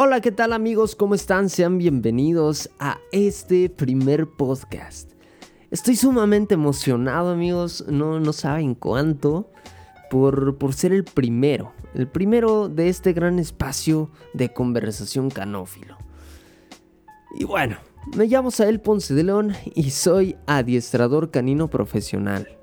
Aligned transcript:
Hola, 0.00 0.20
¿qué 0.20 0.30
tal 0.30 0.52
amigos? 0.52 0.94
¿Cómo 0.94 1.16
están? 1.16 1.48
Sean 1.48 1.76
bienvenidos 1.76 2.70
a 2.78 3.00
este 3.10 3.68
primer 3.68 4.28
podcast. 4.28 5.10
Estoy 5.72 5.96
sumamente 5.96 6.54
emocionado 6.54 7.30
amigos, 7.30 7.84
no, 7.88 8.20
no 8.20 8.32
saben 8.32 8.76
cuánto, 8.76 9.50
por, 10.08 10.56
por 10.56 10.72
ser 10.72 10.92
el 10.92 11.02
primero, 11.02 11.72
el 11.94 12.06
primero 12.06 12.68
de 12.68 12.88
este 12.88 13.12
gran 13.12 13.40
espacio 13.40 14.08
de 14.34 14.52
conversación 14.52 15.30
canófilo. 15.30 15.98
Y 17.34 17.42
bueno, 17.42 17.78
me 18.16 18.28
llamo 18.28 18.52
Sael 18.52 18.80
Ponce 18.80 19.14
de 19.14 19.24
León 19.24 19.54
y 19.74 19.90
soy 19.90 20.36
adiestrador 20.46 21.32
canino 21.32 21.70
profesional. 21.70 22.57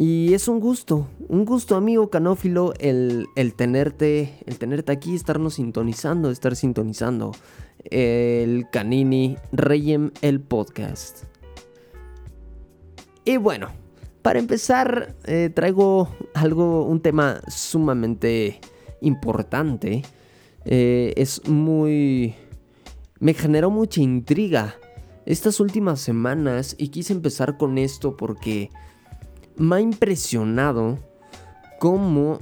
Y 0.00 0.32
es 0.32 0.46
un 0.46 0.60
gusto, 0.60 1.08
un 1.28 1.44
gusto 1.44 1.74
amigo 1.74 2.08
canófilo 2.08 2.72
el, 2.78 3.26
el, 3.34 3.54
tenerte, 3.54 4.38
el 4.46 4.56
tenerte 4.56 4.92
aquí, 4.92 5.16
estarnos 5.16 5.54
sintonizando, 5.54 6.30
estar 6.30 6.54
sintonizando 6.54 7.32
el 7.90 8.66
Canini 8.70 9.36
Reyem 9.50 10.12
el 10.22 10.40
podcast. 10.40 11.24
Y 13.24 13.38
bueno, 13.38 13.70
para 14.22 14.38
empezar 14.38 15.16
eh, 15.24 15.50
traigo 15.52 16.08
algo, 16.32 16.84
un 16.84 17.00
tema 17.00 17.40
sumamente 17.48 18.60
importante. 19.00 20.02
Eh, 20.64 21.12
es 21.16 21.48
muy... 21.48 22.36
me 23.18 23.34
generó 23.34 23.70
mucha 23.70 24.00
intriga 24.00 24.76
estas 25.26 25.58
últimas 25.58 26.00
semanas 26.00 26.76
y 26.78 26.88
quise 26.88 27.12
empezar 27.12 27.56
con 27.58 27.78
esto 27.78 28.16
porque 28.16 28.70
me 29.58 29.76
ha 29.76 29.80
impresionado 29.80 30.98
cómo 31.78 32.40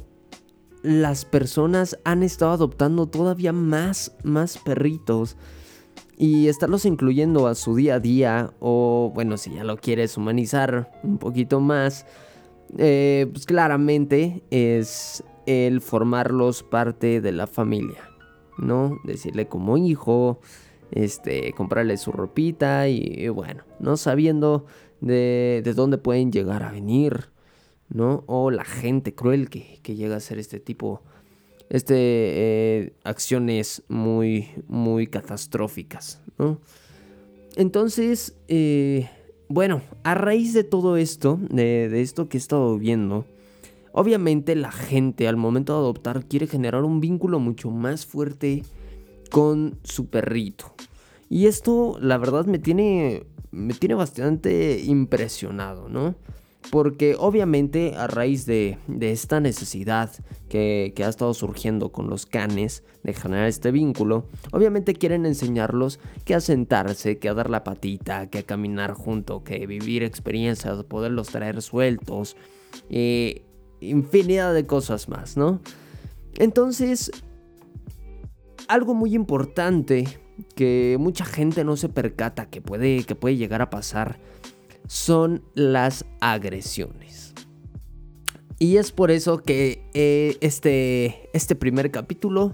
las 0.83 1.25
personas 1.25 1.99
han 2.05 2.23
estado 2.23 2.53
adoptando 2.53 3.07
todavía 3.07 3.53
más, 3.53 4.15
más 4.23 4.59
perritos 4.59 5.37
y 6.17 6.49
estarlos 6.49 6.85
incluyendo 6.85 7.47
a 7.47 7.55
su 7.55 7.75
día 7.75 7.97
a 7.97 8.01
día 8.01 8.53
o 8.61 9.11
bueno, 9.15 9.37
si 9.37 9.55
ya 9.55 9.65
lo 9.65 9.77
quieres 9.77 10.17
humanizar 10.17 10.93
un 11.03 11.19
poquito 11.19 11.61
más, 11.61 12.07
eh, 12.79 13.29
pues 13.33 13.47
claramente 13.47 14.43
es 14.51 15.25
el 15.47 15.81
formarlos 15.81 16.63
parte 16.63 17.21
de 17.21 17.33
la 17.33 17.47
familia, 17.47 18.09
¿no? 18.59 18.99
Decirle 19.05 19.49
como 19.49 19.77
hijo, 19.77 20.41
este, 20.91 21.53
comprarle 21.53 21.97
su 21.97 22.13
ropita 22.13 22.89
y, 22.89 23.29
bueno, 23.29 23.65
no 23.81 23.97
sabiendo 23.97 24.67
de, 25.01 25.63
de, 25.65 25.75
dónde 25.75 25.99
pueden 25.99 26.33
llegar 26.33 26.63
a 26.63 26.71
venir, 26.71 27.27
¿no? 27.89 28.25
O 28.27 28.51
la 28.51 28.65
gente 28.65 29.15
cruel 29.15 29.49
que, 29.49 29.81
que 29.83 29.95
llega 29.95 30.17
a 30.17 30.21
ser 30.21 30.39
este 30.39 30.61
tipo, 30.61 31.03
este, 31.69 31.95
eh, 31.97 32.93
acciones 33.05 33.83
muy, 33.89 34.49
muy 34.69 35.07
catastróficas, 35.07 36.21
¿no? 36.39 36.61
Entonces, 37.57 38.37
eh, 38.49 39.09
bueno, 39.49 39.81
a 40.03 40.15
raíz 40.15 40.53
de 40.53 40.65
todo 40.65 40.97
esto, 40.97 41.39
de, 41.51 41.89
de 41.89 42.03
esto 42.03 42.29
que 42.29 42.37
he 42.37 42.41
estado 42.41 42.77
viendo, 42.79 43.25
obviamente 43.93 44.55
la 44.55 44.73
gente 44.73 45.27
al 45.27 45.37
momento 45.37 45.73
de 45.73 45.79
adoptar 45.79 46.27
quiere 46.27 46.47
generar 46.47 46.85
un 46.85 47.01
vínculo 47.01 47.41
mucho 47.41 47.71
más 47.71 48.05
fuerte 48.05 48.63
con 49.31 49.79
su 49.85 50.09
perrito. 50.09 50.75
Y 51.29 51.47
esto, 51.47 51.99
la 52.01 52.19
verdad, 52.19 52.47
me 52.47 52.59
tiene, 52.59 53.25
me 53.57 53.75
tiene 53.75 53.95
bastante 53.95 54.83
impresionado, 54.85 55.89
¿no? 55.89 56.15
Porque 56.71 57.15
obviamente 57.19 57.95
a 57.97 58.07
raíz 58.09 58.45
de, 58.45 58.79
de 58.89 59.13
esta 59.13 59.41
necesidad 59.41 60.11
que, 60.49 60.93
que, 60.97 61.05
ha 61.05 61.09
estado 61.09 61.33
surgiendo 61.33 61.93
con 61.93 62.11
los 62.11 62.27
canes 62.27 62.83
de 63.05 63.15
generar 63.15 63.47
este 63.47 63.71
vínculo, 63.71 64.27
obviamente 64.53 64.95
quieren 64.95 65.27
enseñarlos 65.27 66.01
que 66.25 66.35
a 66.35 66.41
sentarse, 66.41 67.19
que 67.19 67.29
a 67.29 67.35
dar 67.35 67.51
la 67.51 67.63
patita, 67.63 68.29
que 68.29 68.39
a 68.39 68.43
caminar 68.43 68.95
junto, 68.95 69.45
que 69.45 69.65
vivir 69.67 70.03
experiencias, 70.03 70.83
poderlos 70.85 71.29
traer 71.29 71.63
sueltos, 71.63 72.37
eh, 72.91 73.45
infinidad 73.81 74.53
de 74.53 74.67
cosas 74.67 75.09
más, 75.09 75.37
¿no? 75.37 75.61
Entonces, 76.39 77.13
algo 78.69 78.95
muy 78.95 79.15
importante 79.15 80.19
que 80.55 80.97
mucha 80.99 81.25
gente 81.25 81.65
no 81.65 81.77
se 81.77 81.89
percata 81.89 82.47
que 82.51 82.61
puede, 82.61 83.05
que 83.05 83.15
puede 83.15 83.37
llegar 83.37 83.63
a 83.63 83.71
pasar 83.71 84.19
son 84.87 85.43
las 85.55 86.05
agresiones. 86.21 87.35
Y 88.59 88.79
es 88.79 88.93
por 88.93 89.11
eso 89.11 89.39
que 89.43 89.89
eh, 89.93 90.39
este, 90.41 91.29
este 91.35 91.55
primer 91.55 91.91
capítulo 91.91 92.53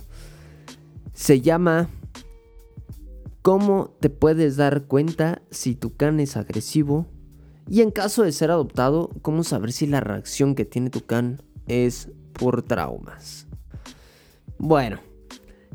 se 1.12 1.40
llama 1.40 1.88
¿Cómo 3.42 3.94
te 4.00 4.08
puedes 4.08 4.56
dar 4.56 4.84
cuenta 4.84 5.42
si 5.50 5.74
tu 5.74 5.96
can 5.96 6.20
es 6.20 6.36
agresivo? 6.36 7.06
Y 7.68 7.80
en 7.80 7.90
caso 7.90 8.22
de 8.22 8.32
ser 8.32 8.50
adoptado, 8.50 9.10
¿cómo 9.22 9.44
saber 9.44 9.72
si 9.72 9.86
la 9.86 10.00
reacción 10.00 10.54
que 10.54 10.64
tiene 10.64 10.90
tu 10.90 11.04
can 11.04 11.42
es 11.66 12.08
por 12.32 12.62
traumas? 12.62 13.46
Bueno, 14.58 15.00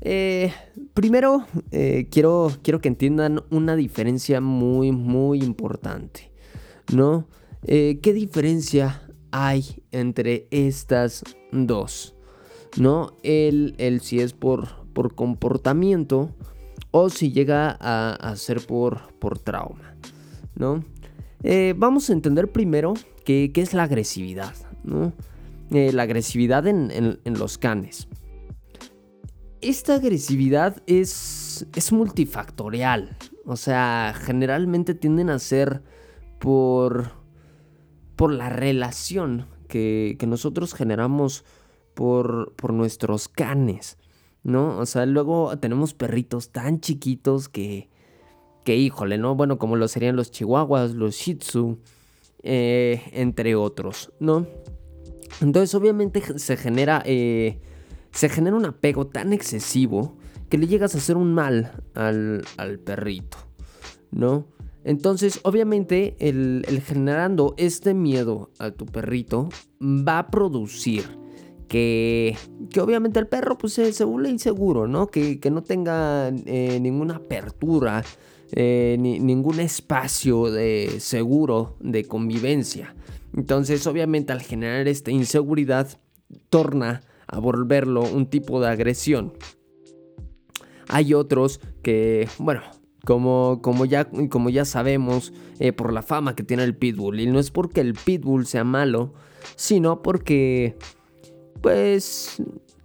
eh, 0.01 0.53
primero 0.93 1.45
eh, 1.71 2.07
quiero, 2.11 2.51
quiero 2.61 2.79
que 2.81 2.87
entiendan 2.87 3.43
una 3.49 3.75
diferencia 3.75 4.41
muy, 4.41 4.91
muy 4.91 5.43
importante. 5.43 6.31
¿No? 6.93 7.27
Eh, 7.63 7.99
¿Qué 8.01 8.13
diferencia 8.13 9.01
hay 9.31 9.83
entre 9.91 10.47
estas 10.51 11.23
dos? 11.51 12.15
¿No? 12.77 13.13
El, 13.23 13.75
el 13.77 14.01
si 14.01 14.19
es 14.19 14.33
por, 14.33 14.85
por 14.93 15.15
comportamiento 15.15 16.33
o 16.91 17.09
si 17.09 17.31
llega 17.31 17.77
a, 17.79 18.35
ser 18.37 18.65
por, 18.65 19.13
por 19.19 19.39
trauma. 19.39 19.95
¿No? 20.55 20.83
Vamos 21.75 22.09
a 22.09 22.13
entender 22.13 22.51
primero 22.51 22.93
qué, 23.25 23.51
es 23.53 23.73
la 23.73 23.83
agresividad. 23.83 24.53
¿no? 24.83 25.11
La 25.69 26.03
agresividad 26.03 26.65
en, 26.67 26.91
en 26.91 27.39
los 27.39 27.57
canes 27.57 28.07
esta 29.61 29.95
agresividad 29.95 30.81
es, 30.87 31.65
es 31.75 31.91
multifactorial. 31.91 33.17
O 33.45 33.55
sea, 33.55 34.13
generalmente 34.15 34.93
tienden 34.93 35.29
a 35.29 35.39
ser 35.39 35.81
por, 36.39 37.11
por 38.15 38.31
la 38.31 38.49
relación 38.49 39.47
que, 39.67 40.15
que 40.19 40.27
nosotros 40.27 40.73
generamos 40.73 41.45
por, 41.93 42.53
por 42.55 42.73
nuestros 42.73 43.27
canes. 43.27 43.97
¿No? 44.43 44.77
O 44.77 44.85
sea, 44.85 45.05
luego 45.05 45.57
tenemos 45.57 45.93
perritos 45.93 46.51
tan 46.51 46.79
chiquitos 46.79 47.49
que, 47.49 47.89
que 48.63 48.77
híjole, 48.77 49.17
¿no? 49.17 49.35
Bueno, 49.35 49.57
como 49.57 49.75
lo 49.75 49.89
serían 49.89 50.15
los 50.15 50.31
chihuahuas, 50.31 50.93
los 50.93 51.15
shih 51.15 51.35
tzu, 51.35 51.79
eh, 52.43 53.01
entre 53.11 53.55
otros, 53.55 54.13
¿no? 54.21 54.47
Entonces, 55.41 55.75
obviamente 55.75 56.39
se 56.39 56.55
genera 56.55 57.03
eh, 57.05 57.59
se 58.17 58.29
genera 58.29 58.55
un 58.55 58.65
apego 58.65 59.05
tan 59.05 59.31
excesivo 59.31 60.17
que 60.49 60.57
le 60.57 60.65
llegas 60.65 60.95
a 60.95 60.97
hacer 60.97 61.17
un 61.17 61.35
mal 61.35 61.83
al, 61.93 62.43
al 62.57 62.79
perrito, 62.79 63.37
¿no? 64.09 64.47
Entonces, 64.83 65.39
obviamente, 65.43 66.15
el, 66.17 66.65
generando 66.83 67.53
este 67.57 67.93
miedo 67.93 68.49
a 68.57 68.71
tu 68.71 68.87
perrito 68.87 69.49
va 69.79 70.17
a 70.17 70.31
producir 70.31 71.03
que, 71.67 72.35
que 72.71 72.81
obviamente 72.81 73.19
el 73.19 73.27
perro 73.27 73.55
pues, 73.55 73.73
se, 73.73 73.93
se 73.93 74.03
vuelve 74.03 74.29
inseguro, 74.29 74.87
¿no? 74.87 75.05
Que, 75.05 75.39
que 75.39 75.51
no 75.51 75.61
tenga 75.61 76.29
eh, 76.29 76.79
ninguna 76.81 77.17
apertura, 77.17 78.03
eh, 78.51 78.97
ni, 78.99 79.19
ningún 79.19 79.59
espacio 79.59 80.49
de 80.49 80.95
seguro 81.01 81.77
de 81.81 82.05
convivencia. 82.05 82.95
Entonces, 83.35 83.85
obviamente, 83.85 84.33
al 84.33 84.41
generar 84.41 84.87
esta 84.87 85.11
inseguridad, 85.11 85.99
torna 86.49 87.03
a 87.27 87.39
volverlo 87.39 88.01
un 88.03 88.27
tipo 88.27 88.59
de 88.61 88.69
agresión. 88.69 89.33
Hay 90.87 91.13
otros 91.13 91.59
que, 91.81 92.27
bueno, 92.39 92.61
como, 93.05 93.61
como, 93.61 93.85
ya, 93.85 94.09
como 94.29 94.49
ya 94.49 94.65
sabemos 94.65 95.33
eh, 95.59 95.73
por 95.73 95.93
la 95.93 96.01
fama 96.01 96.35
que 96.35 96.43
tiene 96.43 96.63
el 96.63 96.75
pitbull, 96.75 97.19
y 97.19 97.27
no 97.27 97.39
es 97.39 97.51
porque 97.51 97.81
el 97.81 97.93
pitbull 97.93 98.45
sea 98.45 98.63
malo, 98.63 99.13
sino 99.55 100.01
porque, 100.01 100.77
pues, 101.61 102.41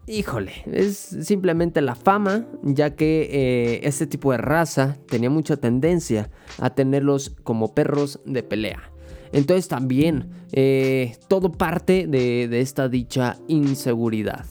híjole, 0.06 0.52
es 0.66 0.96
simplemente 0.96 1.80
la 1.80 1.94
fama, 1.94 2.46
ya 2.62 2.94
que 2.94 3.28
eh, 3.32 3.80
este 3.84 4.06
tipo 4.06 4.32
de 4.32 4.38
raza 4.38 4.96
tenía 5.08 5.30
mucha 5.30 5.56
tendencia 5.56 6.30
a 6.58 6.70
tenerlos 6.70 7.30
como 7.42 7.74
perros 7.74 8.20
de 8.24 8.42
pelea. 8.42 8.91
Entonces 9.32 9.68
también 9.68 10.30
eh, 10.52 11.16
todo 11.28 11.52
parte 11.52 12.06
de, 12.06 12.60
esta 12.60 12.88
dicha 12.88 13.38
inseguridad. 13.48 14.44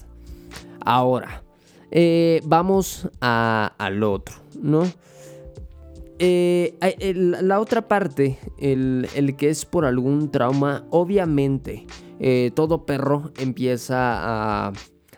Ahora, 0.83 1.43
eh, 1.91 2.41
vamos 2.43 3.07
a, 3.21 3.73
al 3.77 4.03
otro, 4.03 4.35
¿no? 4.59 4.83
Eh, 6.23 6.75
la 7.15 7.59
otra 7.59 7.87
parte, 7.87 8.37
el, 8.59 9.07
el, 9.15 9.35
que 9.35 9.49
es 9.49 9.65
por 9.65 9.85
algún 9.85 10.31
trauma, 10.31 10.85
obviamente 10.91 11.85
todo 12.53 12.85
perro 12.85 13.31
empieza 13.39 14.67
a, 14.67 14.73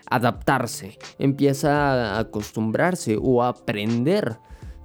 adaptarse, 0.09 0.97
empieza 1.19 2.15
a 2.15 2.19
acostumbrarse 2.19 3.17
o 3.21 3.43
a 3.43 3.49
aprender 3.49 4.37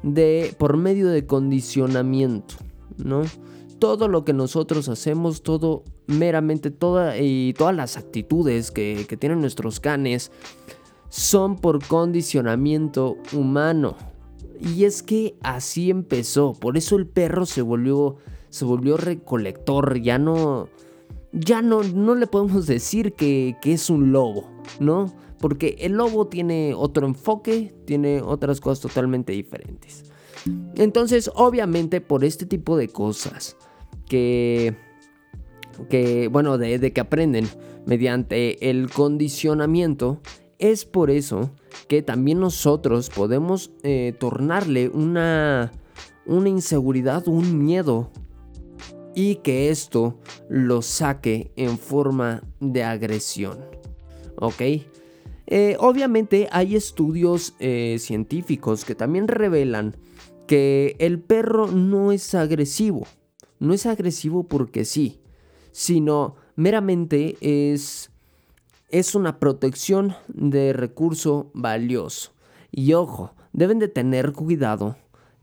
de 0.03 0.55
por 0.59 0.77
medio 0.77 1.09
de 1.09 1.27
condicionamiento, 1.27 2.57
¿no? 2.97 3.23
Todo 3.79 4.09
lo 4.09 4.25
que 4.25 4.33
nosotros 4.33 4.89
hacemos, 4.89 5.43
todo 5.43 5.85
meramente 6.07 6.71
toda 6.71 7.19
y 7.19 7.53
todas 7.55 7.77
las 7.77 7.97
actitudes 7.97 8.71
que, 8.71 9.07
que 9.09 9.17
tienen 9.17 9.41
nuestros 9.41 9.81
canes 9.81 10.33
son 11.09 11.57
por 11.57 11.85
condicionamiento 11.87 13.17
humano. 13.33 13.97
Y 14.61 14.85
es 14.85 15.03
que 15.03 15.37
así 15.43 15.91
empezó, 15.91 16.53
por 16.55 16.77
eso 16.77 16.97
el 16.97 17.07
perro 17.07 17.47
se 17.47 17.63
volvió 17.63 18.17
se 18.51 18.65
volvió 18.65 18.97
recolector, 18.97 20.01
ya 20.01 20.19
no 20.19 20.69
ya 21.33 21.61
no, 21.61 21.83
no 21.83 22.15
le 22.15 22.27
podemos 22.27 22.67
decir 22.67 23.13
que, 23.13 23.57
que 23.61 23.75
es 23.75 23.91
un 23.91 24.13
lobo, 24.13 24.49
¿no? 24.81 25.13
Porque 25.39 25.77
el 25.81 25.93
lobo 25.93 26.27
tiene 26.27 26.75
otro 26.75 27.07
enfoque, 27.07 27.75
tiene 27.85 28.23
otras 28.23 28.61
cosas 28.61 28.81
totalmente 28.81 29.33
diferentes. 29.33 30.05
Entonces, 30.75 31.31
obviamente, 31.35 32.01
por 32.01 32.25
este 32.25 32.47
tipo 32.47 32.77
de 32.77 32.89
cosas 32.89 33.57
que, 34.09 34.75
que 35.89 36.29
bueno, 36.29 36.59
de, 36.59 36.93
que 36.93 37.01
aprenden 37.01 37.49
mediante 37.87 38.71
el 38.71 38.91
condicionamiento, 38.91 40.21
es 40.59 40.85
por 40.85 41.11
eso 41.11 41.51
que 41.87 42.03
también 42.03 42.41
nosotros 42.41 43.11
podemos 43.11 43.71
eh, 43.83 44.15
tornarle 44.19 44.89
una, 44.89 45.73
una 46.27 46.49
inseguridad, 46.49 47.29
un 47.29 47.65
miedo 47.65 48.11
y 49.15 49.37
que 49.37 49.71
esto 49.71 50.19
lo 50.49 50.83
saque 50.83 51.53
en 51.57 51.79
forma 51.79 52.43
de 52.61 52.85
agresión. 52.85 53.59
¿Ok? 54.37 54.63
Eh, 55.51 55.77
obviamente 55.81 56.47
hay 56.53 56.77
estudios 56.77 57.55
eh, 57.59 57.97
científicos 57.99 58.85
que 58.85 58.95
también 58.95 59.29
revelan 59.29 59.97
que 60.47 60.95
el 60.99 61.21
perro 61.21 61.69
no 61.69 62.13
es 62.13 62.35
agresivo. 62.35 63.07
No 63.59 63.75
es 63.75 63.87
agresivo 63.87 64.45
porque 64.45 64.85
sí, 64.85 65.21
sino 65.73 66.37
meramente 66.57 67.37
es, 67.41 68.11
es 68.91 69.15
una 69.15 69.39
protección 69.39 70.15
de 70.29 70.73
recurso 70.73 71.51
valioso. 71.55 72.33
Y 72.71 72.93
ojo, 72.93 73.33
deben 73.53 73.79
de 73.79 73.89
tener 73.89 74.33
cuidado 74.33 74.97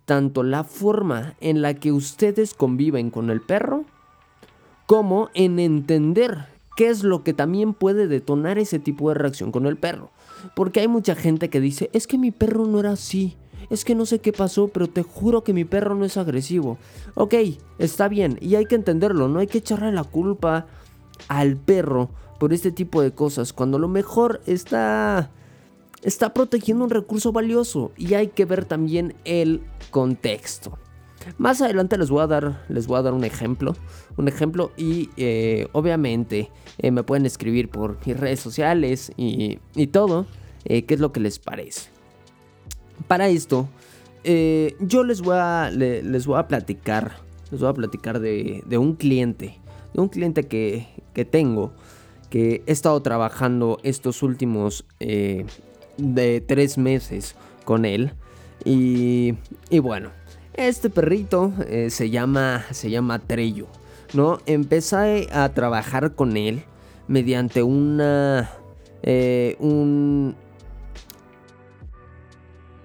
tanto 0.06 0.44
la 0.44 0.64
forma 0.64 1.36
en 1.42 1.62
la 1.62 1.74
que 1.74 1.92
ustedes 1.92 2.54
conviven 2.54 3.10
con 3.10 3.30
el 3.30 3.42
perro, 3.42 3.86
como 4.86 5.30
en 5.34 5.60
entender 5.60 6.46
qué 6.76 6.90
es 6.90 7.04
lo 7.04 7.24
que 7.24 7.34
también 7.34 7.74
puede 7.74 8.08
detonar 8.08 8.60
ese 8.60 8.80
tipo 8.80 9.10
de 9.10 9.16
reacción 9.16 9.52
con 9.52 9.66
el 9.66 9.78
perro. 9.78 10.12
Porque 10.56 10.82
hay 10.82 10.88
mucha 10.88 11.16
gente 11.16 11.50
que 11.50 11.60
dice, 11.60 11.90
es 11.94 12.06
que 12.08 12.18
mi 12.18 12.32
perro 12.32 12.66
no 12.66 12.80
era 12.80 12.92
así, 12.92 13.36
es 13.70 13.86
que 13.86 13.96
no 13.96 14.06
sé 14.06 14.20
qué 14.20 14.32
pasó, 14.32 14.68
pero 14.68 14.88
te 14.88 15.04
juro 15.04 15.44
que 15.44 15.54
mi 15.54 15.66
perro 15.66 15.96
no 15.96 16.06
es 16.06 16.18
agresivo. 16.18 16.78
Ok, 17.14 17.36
está 17.78 18.08
bien, 18.08 18.38
y 18.42 18.56
hay 18.56 18.66
que 18.66 18.76
entenderlo, 18.76 19.28
no 19.28 19.40
hay 19.40 19.48
que 19.48 19.60
echarle 19.60 19.92
la 19.92 20.04
culpa 20.04 20.68
al 21.28 21.58
perro 21.58 22.10
por 22.40 22.54
este 22.54 22.72
tipo 22.72 23.02
de 23.02 23.12
cosas, 23.12 23.54
cuando 23.54 23.80
lo 23.80 23.88
mejor 23.88 24.42
está 24.46 25.32
está 26.06 26.34
protegiendo 26.34 26.84
un 26.84 26.92
recurso 26.92 27.32
valioso 27.32 27.92
y 27.98 28.14
hay 28.14 28.28
que 28.28 28.46
ver 28.46 28.64
también 28.66 29.16
el 29.26 29.62
contexto. 29.90 30.78
Más 31.40 31.62
adelante 31.62 31.98
les 31.98 32.12
voy 32.12 32.22
a 32.22 32.28
dar, 32.28 32.64
les 32.70 32.86
voy 32.86 33.00
a 33.00 33.02
dar 33.02 33.14
un 33.14 33.24
ejemplo, 33.24 33.76
un 34.16 34.28
ejemplo 34.28 34.72
y 34.78 35.10
eh, 35.18 35.68
obviamente 35.72 36.52
eh, 36.78 36.92
me 36.92 37.02
pueden 37.02 37.26
escribir 37.26 37.70
por 37.70 37.98
mis 38.06 38.18
redes 38.18 38.40
sociales 38.40 39.12
y, 39.18 39.58
todo, 39.88 40.28
eh, 40.66 40.86
qué 40.86 40.94
es 40.94 41.00
lo 41.00 41.12
que 41.12 41.20
les 41.20 41.40
parece. 41.40 41.95
Para 43.08 43.28
esto, 43.30 43.70
yo 44.24 45.04
les 45.04 45.22
voy 45.22 45.36
a, 45.38 45.70
les 45.70 46.26
voy 46.26 46.40
a 46.40 46.48
platicar, 46.48 47.18
les 47.52 47.60
voy 47.60 47.70
a 47.70 47.74
platicar 47.74 48.20
de, 48.20 48.64
un 48.78 48.96
cliente, 48.96 49.60
de 49.94 50.02
un 50.02 50.10
cliente 50.10 50.44
que, 50.44 50.88
que, 51.14 51.26
tengo, 51.26 51.72
que 52.30 52.64
he 52.66 52.72
estado 52.72 53.02
trabajando 53.02 53.78
estos 53.84 54.24
últimos 54.24 54.86
de 55.00 56.44
tres 56.48 56.78
meses 56.78 57.36
con 57.64 57.86
él. 57.86 58.14
Y, 58.64 59.36
y 59.70 59.80
bueno, 59.80 60.10
este 60.56 60.90
perrito 60.90 61.52
eh, 61.68 61.90
se 61.90 62.10
llama, 62.10 62.64
se 62.72 62.90
llama 62.90 63.20
Trello, 63.20 63.68
¿no? 64.14 64.40
Empecé 64.46 65.28
a 65.34 65.50
trabajar 65.50 66.16
con 66.16 66.38
él 66.38 66.64
mediante 67.08 67.62
una, 67.62 68.50
eh, 69.04 69.58
un, 69.60 70.36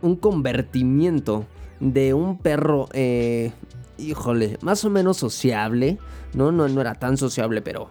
un 0.02 0.16
convertimiento 0.16 1.46
de 1.80 2.14
un 2.14 2.38
perro, 2.38 2.88
eh, 2.92 3.52
híjole, 3.98 4.58
más 4.62 4.84
o 4.84 4.90
menos 4.90 5.16
sociable, 5.16 5.98
¿no? 6.34 6.52
No, 6.52 6.68
no 6.68 6.80
era 6.80 6.94
tan 6.94 7.16
sociable, 7.16 7.62
pero, 7.62 7.88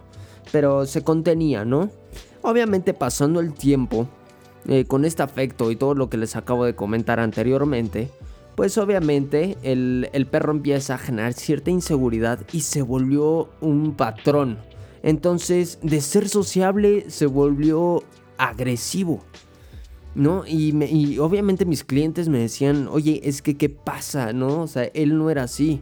pero 0.52 0.86
se 0.86 1.02
contenía, 1.02 1.64
¿no? 1.64 1.90
Obviamente 2.42 2.94
pasando 2.94 3.40
el 3.40 3.52
tiempo, 3.52 4.08
eh, 4.68 4.84
con 4.84 5.06
este 5.06 5.22
afecto 5.22 5.70
y 5.70 5.76
todo 5.76 5.94
lo 5.94 6.10
que 6.10 6.18
les 6.18 6.36
acabo 6.36 6.66
de 6.66 6.74
comentar 6.74 7.18
anteriormente, 7.18 8.10
pues 8.54 8.76
obviamente 8.76 9.56
el, 9.62 10.28
perro 10.30 10.52
empieza 10.52 10.94
a 10.94 10.98
generar 10.98 11.32
cierta 11.32 11.70
inseguridad 11.70 12.40
y 12.52 12.60
se 12.60 12.82
volvió 12.82 13.48
un 13.62 13.94
patrón. 13.94 14.58
Entonces, 15.02 15.78
de 15.82 16.02
ser 16.02 16.28
sociable 16.28 17.06
se 17.08 17.24
volvió 17.24 18.02
agresivo. 18.36 19.24
¿No? 20.14 20.44
Y, 20.46 20.74
y, 20.84 21.18
obviamente 21.18 21.64
mis 21.64 21.84
clientes 21.84 22.28
me 22.28 22.38
decían, 22.38 22.88
oye, 22.88 23.20
es 23.24 23.42
que 23.42 23.56
qué 23.56 23.68
pasa, 23.68 24.32
¿no? 24.32 24.62
O 24.62 24.66
sea, 24.66 24.84
él 24.94 25.16
no 25.16 25.30
era 25.30 25.44
así. 25.44 25.80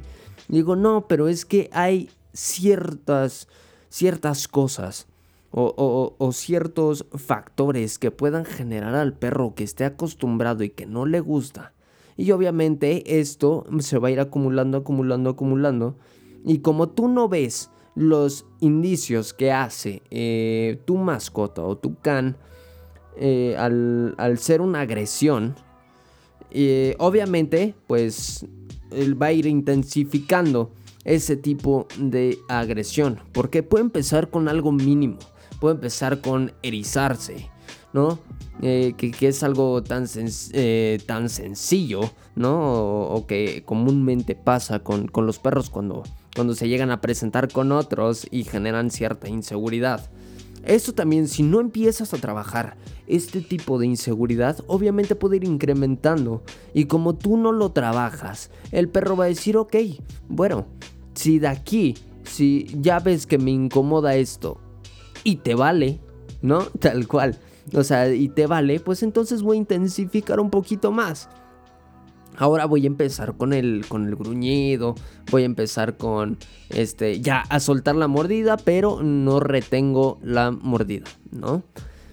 digo, 0.49 0.77
no, 0.77 1.07
pero 1.09 1.29
es 1.29 1.45
que 1.45 1.71
hay 1.73 2.11
ciertas, 2.33 3.49
ciertas 3.89 4.49
cosas 4.49 5.09
o, 5.51 6.31
ciertos 6.33 7.07
factores 7.15 7.99
que 7.99 8.11
puedan 8.11 8.45
generar 8.45 8.95
al 8.95 9.15
perro 9.15 9.55
que 9.55 9.65
esté 9.65 9.85
acostumbrado 9.85 10.63
y 10.63 10.71
que 10.71 10.87
no 10.87 11.07
le 11.07 11.21
gusta. 11.21 11.73
Y 12.17 12.33
obviamente 12.33 13.21
esto 13.21 13.65
se 13.81 13.99
va 13.99 14.09
a 14.09 14.11
ir 14.11 14.21
acumulando, 14.21 14.79
acumulando, 14.79 15.31
acumulando. 15.31 15.97
Y 16.45 16.59
como 16.59 16.89
tú 16.89 17.09
no 17.09 17.29
ves 17.29 17.71
los 17.95 18.45
indicios 18.61 19.33
que 19.33 19.53
hace 19.53 20.03
eh, 20.11 20.81
tu 20.85 20.97
mascota 20.97 21.63
o 21.63 21.77
tu 21.77 21.97
can 22.01 22.37
eh, 23.19 23.57
al, 23.57 24.39
ser 24.39 24.61
una 24.61 24.81
agresión, 24.81 25.55
eh, 26.51 26.95
obviamente 26.99 27.75
pues 27.87 28.47
él 28.91 29.21
va 29.21 29.27
a 29.27 29.33
ir 29.33 29.47
intensificando 29.47 30.73
ese 31.05 31.37
tipo 31.37 31.87
de 31.99 32.39
agresión. 32.49 33.21
Porque 33.33 33.63
puede 33.63 33.85
empezar 33.85 34.31
con 34.31 34.49
algo 34.49 34.73
mínimo 34.73 35.19
puede 35.59 35.75
empezar 35.77 36.21
con 36.21 36.53
erizarse, 36.63 37.51
¿no? 37.93 38.19
Eh, 38.61 38.95
que, 38.97 39.29
es 39.29 39.43
algo 39.43 39.83
tan, 39.83 40.07
tan 41.07 41.29
sencillo, 41.29 42.01
¿no? 42.35 43.05
O, 43.05 43.27
que 43.27 43.63
comúnmente 43.65 44.35
pasa 44.35 44.81
con, 44.81 45.11
los 45.15 45.39
perros 45.39 45.71
cuando, 45.71 46.03
cuando 46.35 46.55
se 46.55 46.69
llegan 46.69 46.91
a 46.91 47.01
presentar 47.01 47.51
con 47.53 47.73
otros 47.73 48.27
y 48.31 48.45
generan 48.45 48.91
cierta 48.91 49.29
inseguridad. 49.29 50.11
Eso 50.65 50.93
también, 50.93 51.29
si 51.29 51.43
no 51.43 51.61
empiezas 51.61 52.13
a 52.13 52.19
trabajar 52.19 52.77
este 53.07 53.41
tipo 53.41 53.79
de 53.79 53.87
inseguridad, 53.87 54.63
obviamente 54.67 55.15
puede 55.15 55.37
ir 55.37 55.45
incrementando. 55.45 56.43
Y 56.75 56.85
como 56.85 57.15
tú 57.17 57.37
no 57.37 57.53
lo 57.53 57.71
trabajas, 57.71 58.51
el 58.71 58.89
perro 58.89 59.17
va 59.17 59.25
a 59.25 59.29
decir, 59.29 59.57
ok, 59.57 59.77
bueno, 60.29 60.67
si 61.15 61.39
de 61.39 61.49
aquí, 61.49 61.97
si 62.25 62.67
ya 62.81 63.01
ves 63.01 63.27
que 63.27 63.39
me 63.39 63.51
incomoda 63.51 64.17
esto, 64.17 64.61
y 65.25 65.37
te 65.37 65.55
vale, 65.55 66.01
¿no? 66.43 66.61
Tal 66.81 67.07
cual. 67.09 67.39
O 67.75 67.85
sea, 67.85 68.13
y 68.13 68.29
te 68.29 68.47
vale, 68.47 68.81
pues 68.81 69.03
entonces 69.03 69.43
voy 69.43 69.57
a 69.57 69.61
intensificar 69.61 70.41
un 70.41 70.51
poquito 70.51 70.91
más. 70.91 71.29
Ahora 72.39 72.67
voy 72.67 72.85
a 72.85 72.87
empezar 72.87 73.37
con 73.37 73.53
el, 73.53 73.85
con 73.89 74.07
el 74.07 74.15
gruñido, 74.15 74.95
voy 75.31 75.43
a 75.43 75.47
empezar 75.47 75.97
con, 75.97 76.39
este, 76.71 77.21
ya 77.21 77.41
a 77.41 77.59
soltar 77.59 77.97
la 77.97 78.07
mordida, 78.07 78.57
pero 78.57 79.03
no 79.03 79.41
retengo 79.41 80.21
la 80.23 80.53
mordida, 80.53 81.07
¿no? 81.33 81.65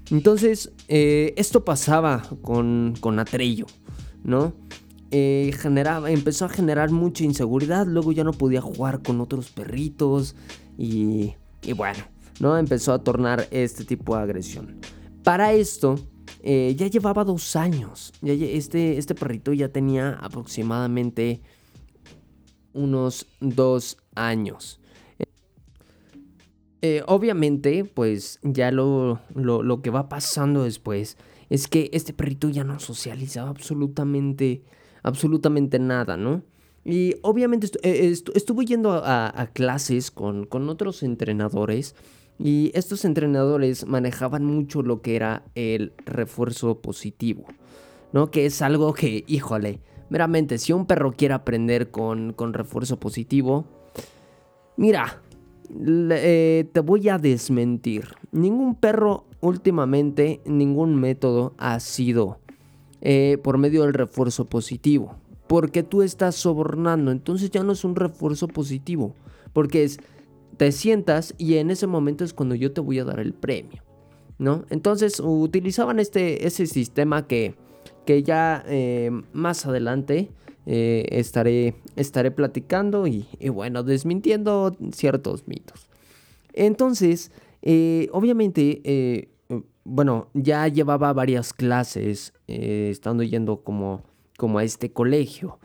Entonces, 0.09 0.71
eh, 0.87 1.35
esto 1.37 1.63
pasaba 1.63 2.23
con, 2.41 2.95
con 2.99 3.19
Atrello, 3.19 3.67
¿no? 4.23 4.53
Eh, 5.11 5.53
generaba, 5.59 6.09
empezó 6.09 6.45
a 6.45 6.49
generar 6.49 6.89
mucha 6.89 7.23
inseguridad, 7.23 7.85
luego 7.85 8.11
ya 8.11 8.23
no 8.23 8.33
podía 8.33 8.61
jugar 8.61 9.03
con 9.03 9.21
otros 9.21 9.51
perritos 9.51 10.35
y, 10.75 11.35
y 11.61 11.73
bueno, 11.73 12.03
¿no? 12.39 12.57
Empezó 12.57 12.93
a 12.93 13.03
tornar 13.03 13.47
este 13.51 13.85
tipo 13.85 14.15
de 14.15 14.23
agresión. 14.23 14.79
Para 15.23 15.53
esto, 15.53 15.99
eh, 16.47 16.75
ya 16.77 16.85
llevaba 16.85 17.23
dos 17.23 17.55
años. 17.55 18.13
este, 18.21 18.99
este 18.99 19.15
perrito 19.15 19.51
ya 19.51 19.69
tenía 19.69 20.11
aproximadamente 20.21 21.41
unos 22.71 23.25
dos 23.39 23.97
años. 24.13 24.79
eh, 26.83 27.01
obviamente, 27.07 27.83
pues 27.83 28.39
ya 28.43 28.69
lo, 28.69 29.19
lo, 29.33 29.81
que 29.81 29.89
va 29.89 30.07
pasando 30.07 30.63
después 30.65 31.17
es 31.49 31.67
que 31.67 31.89
este 31.93 32.13
perrito 32.13 32.49
ya 32.49 32.63
no 32.63 32.79
socializaba 32.79 33.49
absolutamente, 33.49 34.61
absolutamente 35.01 35.79
nada, 35.79 36.15
¿no? 36.15 36.43
Y 36.83 37.15
obviamente 37.23 37.67
eh, 37.81 38.13
estuvo 38.35 38.61
yendo 38.61 38.91
a, 38.93 39.49
clases 39.53 40.11
con, 40.11 40.45
con, 40.45 40.69
otros 40.69 41.01
entrenadores 41.01 41.95
y 42.37 42.71
estos 42.73 43.05
entrenadores 43.05 43.85
manejaban 43.85 44.45
mucho 44.45 44.81
lo 44.81 45.01
que 45.01 45.15
era 45.15 45.43
el 45.55 45.93
refuerzo 46.05 46.81
positivo, 46.81 47.45
¿no? 48.11 48.31
Que 48.31 48.45
es 48.45 48.61
algo 48.61 48.93
que, 48.93 49.23
híjole, 49.27 49.79
meramente 50.09 50.57
si 50.57 50.73
un 50.73 50.85
perro 50.85 51.13
quiere 51.13 51.33
aprender 51.33 51.91
con, 51.91 52.33
con 52.33 52.53
refuerzo 52.53 52.99
positivo, 52.99 53.65
mira, 54.77 55.21
eh, 55.69 56.67
te 56.71 56.79
voy 56.79 57.09
a 57.09 57.17
desmentir. 57.17 58.09
Ningún 58.31 58.75
perro 58.75 59.25
últimamente, 59.41 60.41
ningún 60.45 60.95
método 60.95 61.53
ha 61.57 61.79
sido 61.79 62.39
eh, 63.01 63.37
por 63.43 63.57
medio 63.57 63.83
del 63.83 63.93
refuerzo 63.93 64.45
positivo. 64.45 65.15
Porque 65.47 65.83
tú 65.83 66.01
estás 66.01 66.35
sobornando. 66.35 67.11
Entonces 67.11 67.51
ya 67.51 67.63
no 67.63 67.73
es 67.73 67.83
un 67.83 67.95
refuerzo 67.95 68.47
positivo. 68.47 69.13
Porque 69.53 69.83
es, 69.83 69.99
te 70.57 70.71
sientas 70.71 71.33
y 71.37 71.55
en 71.57 71.71
ese 71.71 71.87
momento 71.87 72.23
es 72.23 72.33
cuando 72.33 72.55
yo 72.55 72.71
te 72.71 72.81
voy 72.81 72.99
a 72.99 73.03
dar 73.03 73.19
el 73.19 73.33
premio. 73.33 73.83
¿No? 74.37 74.65
Entonces 74.69 75.21
utilizaban 75.21 75.97
este, 75.97 76.45
ese 76.45 76.65
sistema 76.65 77.25
que, 77.25 77.55
que 78.05 78.23
ya 78.23 78.63
eh, 78.67 79.09
más 79.33 79.65
adelante 79.65 80.29
eh, 80.65 81.05
estaré, 81.11 81.75
estaré 81.95 82.31
platicando 82.31 83.07
y, 83.07 83.27
bueno, 83.49 83.83
desmintiendo 83.83 84.75
ciertos 84.91 85.47
mitos. 85.47 85.89
Entonces, 86.53 87.31
eh, 87.61 88.09
obviamente, 88.11 89.29
bueno, 89.83 90.27
ya 90.33 90.67
llevaba 90.67 91.13
varias 91.13 91.53
clases 91.53 92.33
estando 92.47 93.23
yendo 93.23 93.61
como, 93.63 94.03
como 94.37 94.59
a 94.59 94.63
este 94.63 94.91
colegio. 94.91 95.59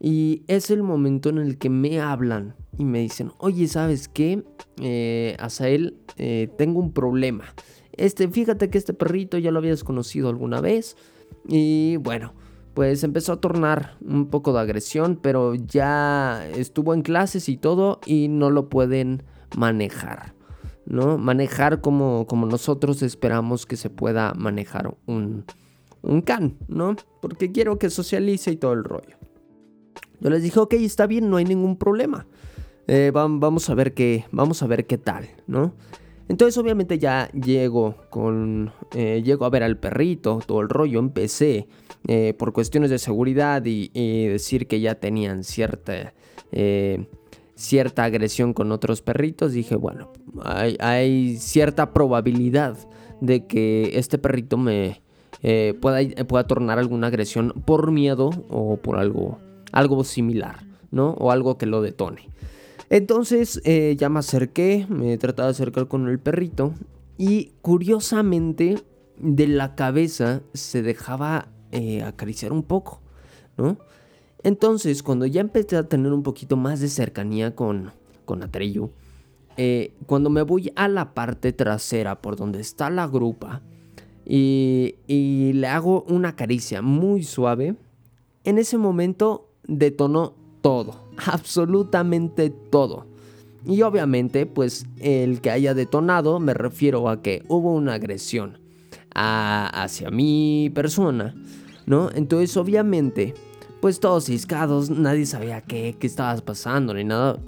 Y 0.00 0.42
es 0.48 0.70
el 0.70 0.82
momento 0.82 1.28
en 1.28 1.38
el 1.38 1.58
que 1.58 1.70
me 1.70 2.00
hablan 2.00 2.54
y 2.76 2.84
me 2.84 3.00
dicen, 3.00 3.32
oye, 3.38 3.68
¿sabes 3.68 4.08
qué? 4.08 4.42
Eh, 4.80 5.36
Azael, 5.38 5.96
tengo 6.56 6.80
un 6.80 6.92
problema. 6.92 7.44
Este, 7.92 8.28
fíjate 8.28 8.70
que 8.70 8.78
este 8.78 8.92
perrito 8.92 9.38
ya 9.38 9.50
lo 9.50 9.58
habías 9.58 9.84
conocido 9.84 10.28
alguna 10.28 10.60
vez. 10.60 10.96
Y 11.46 11.96
bueno, 11.98 12.32
pues 12.74 13.04
empezó 13.04 13.32
a 13.32 13.40
tornar 13.40 13.96
un 14.04 14.26
poco 14.26 14.52
de 14.52 14.60
agresión, 14.60 15.18
pero 15.20 15.54
ya 15.54 16.46
estuvo 16.56 16.92
en 16.92 17.02
clases 17.02 17.48
y 17.48 17.56
todo 17.56 18.00
y 18.04 18.28
no 18.28 18.50
lo 18.50 18.68
pueden 18.68 19.22
manejar, 19.56 20.34
¿no? 20.84 21.16
Manejar 21.16 21.80
como, 21.80 22.26
como 22.26 22.46
nosotros 22.46 23.02
esperamos 23.02 23.64
que 23.64 23.76
se 23.76 23.90
pueda 23.90 24.34
manejar 24.34 24.96
un, 25.06 25.44
un 26.02 26.20
can, 26.22 26.56
¿no? 26.66 26.96
Porque 27.22 27.52
quiero 27.52 27.78
que 27.78 27.90
socialice 27.90 28.50
y 28.50 28.56
todo 28.56 28.72
el 28.72 28.82
rollo. 28.82 29.16
Yo 30.20 30.30
les 30.30 30.42
dije, 30.42 30.58
ok, 30.58 30.74
está 30.74 31.06
bien, 31.06 31.28
no 31.28 31.36
hay 31.36 31.44
ningún 31.44 31.76
problema. 31.76 32.26
Eh, 32.86 33.10
vamos 33.14 33.70
a 33.70 33.74
ver 33.74 33.94
qué, 33.94 34.24
vamos 34.30 34.62
a 34.62 34.66
ver 34.66 34.86
qué 34.86 34.98
tal, 34.98 35.28
¿no? 35.46 35.74
Entonces 36.28 36.56
obviamente 36.58 36.98
ya 36.98 37.30
llego 37.32 37.96
con, 38.10 38.72
eh, 38.94 39.22
llego 39.24 39.44
a 39.44 39.50
ver 39.50 39.62
al 39.62 39.78
perrito, 39.78 40.40
todo 40.46 40.60
el 40.60 40.68
rollo, 40.68 40.98
empecé 40.98 41.66
eh, 42.08 42.34
por 42.38 42.52
cuestiones 42.52 42.90
de 42.90 42.98
seguridad 42.98 43.62
y, 43.64 43.90
decir 44.28 44.66
que 44.66 44.80
ya 44.80 44.94
tenían 44.94 45.44
cierta, 45.44 46.14
cierta 47.54 48.04
agresión 48.04 48.54
con 48.54 48.72
otros 48.72 49.02
perritos, 49.02 49.52
dije, 49.52 49.76
bueno, 49.76 50.12
hay, 50.42 51.36
cierta 51.36 51.92
probabilidad 51.92 52.76
de 53.20 53.46
que 53.46 53.98
este 53.98 54.16
perrito 54.18 54.56
me 54.56 55.02
pueda, 55.80 56.00
pueda 56.26 56.46
tornar 56.46 56.78
alguna 56.78 57.08
agresión 57.08 57.52
por 57.66 57.92
miedo 57.92 58.30
o 58.48 58.78
por 58.78 58.98
algo, 58.98 59.38
algo 59.74 60.04
similar, 60.04 60.64
¿no? 60.92 61.10
O 61.18 61.32
algo 61.32 61.58
que 61.58 61.66
lo 61.66 61.82
detone. 61.82 62.28
Entonces 62.90 63.60
eh, 63.64 63.96
ya 63.98 64.08
me 64.08 64.20
acerqué, 64.20 64.86
me 64.88 65.18
trataba 65.18 65.48
de 65.48 65.52
acercar 65.52 65.88
con 65.88 66.08
el 66.08 66.20
perrito 66.20 66.74
y 67.18 67.52
curiosamente 67.60 68.78
de 69.18 69.48
la 69.48 69.74
cabeza 69.74 70.42
se 70.52 70.82
dejaba 70.82 71.48
eh, 71.72 72.02
acariciar 72.02 72.52
un 72.52 72.62
poco, 72.62 73.00
¿no? 73.56 73.78
Entonces 74.44 75.02
cuando 75.02 75.26
ya 75.26 75.40
empecé 75.40 75.76
a 75.76 75.88
tener 75.88 76.12
un 76.12 76.22
poquito 76.22 76.56
más 76.56 76.78
de 76.78 76.88
cercanía 76.88 77.56
con, 77.56 77.90
con 78.24 78.44
Atreyu, 78.44 78.90
eh, 79.56 79.92
cuando 80.06 80.30
me 80.30 80.42
voy 80.42 80.72
a 80.76 80.86
la 80.86 81.14
parte 81.14 81.52
trasera 81.52 82.20
por 82.22 82.36
donde 82.36 82.60
está 82.60 82.90
la 82.90 83.08
grupa 83.08 83.60
y, 84.24 84.96
y 85.08 85.52
le 85.54 85.66
hago 85.66 86.04
una 86.06 86.36
caricia 86.36 86.80
muy 86.80 87.24
suave, 87.24 87.74
en 88.44 88.58
ese 88.58 88.78
momento 88.78 89.43
detonó 89.66 90.34
todo 90.60 91.04
absolutamente 91.26 92.50
todo. 92.50 93.06
Y 93.66 93.82
obviamente, 93.82 94.46
pues 94.46 94.86
el 95.00 95.40
que 95.40 95.50
haya 95.50 95.74
detonado, 95.74 96.38
me 96.38 96.52
refiero 96.52 97.08
a 97.08 97.22
que 97.22 97.42
hubo 97.48 97.72
una 97.72 97.94
agresión 97.94 98.58
hacia 99.14 100.10
mi 100.10 100.70
persona, 100.74 101.34
¿no? 101.86 102.10
Entonces, 102.14 102.56
obviamente, 102.56 103.32
pues 103.80 104.00
todos 104.00 104.26
ciscados, 104.26 104.90
nadie 104.90 105.24
sabía 105.24 105.62
qué, 105.62 105.96
qué 105.98 106.06
estaba 106.06 106.36
pasando, 106.40 106.92
ni 106.92 107.04
nada, 107.04 107.38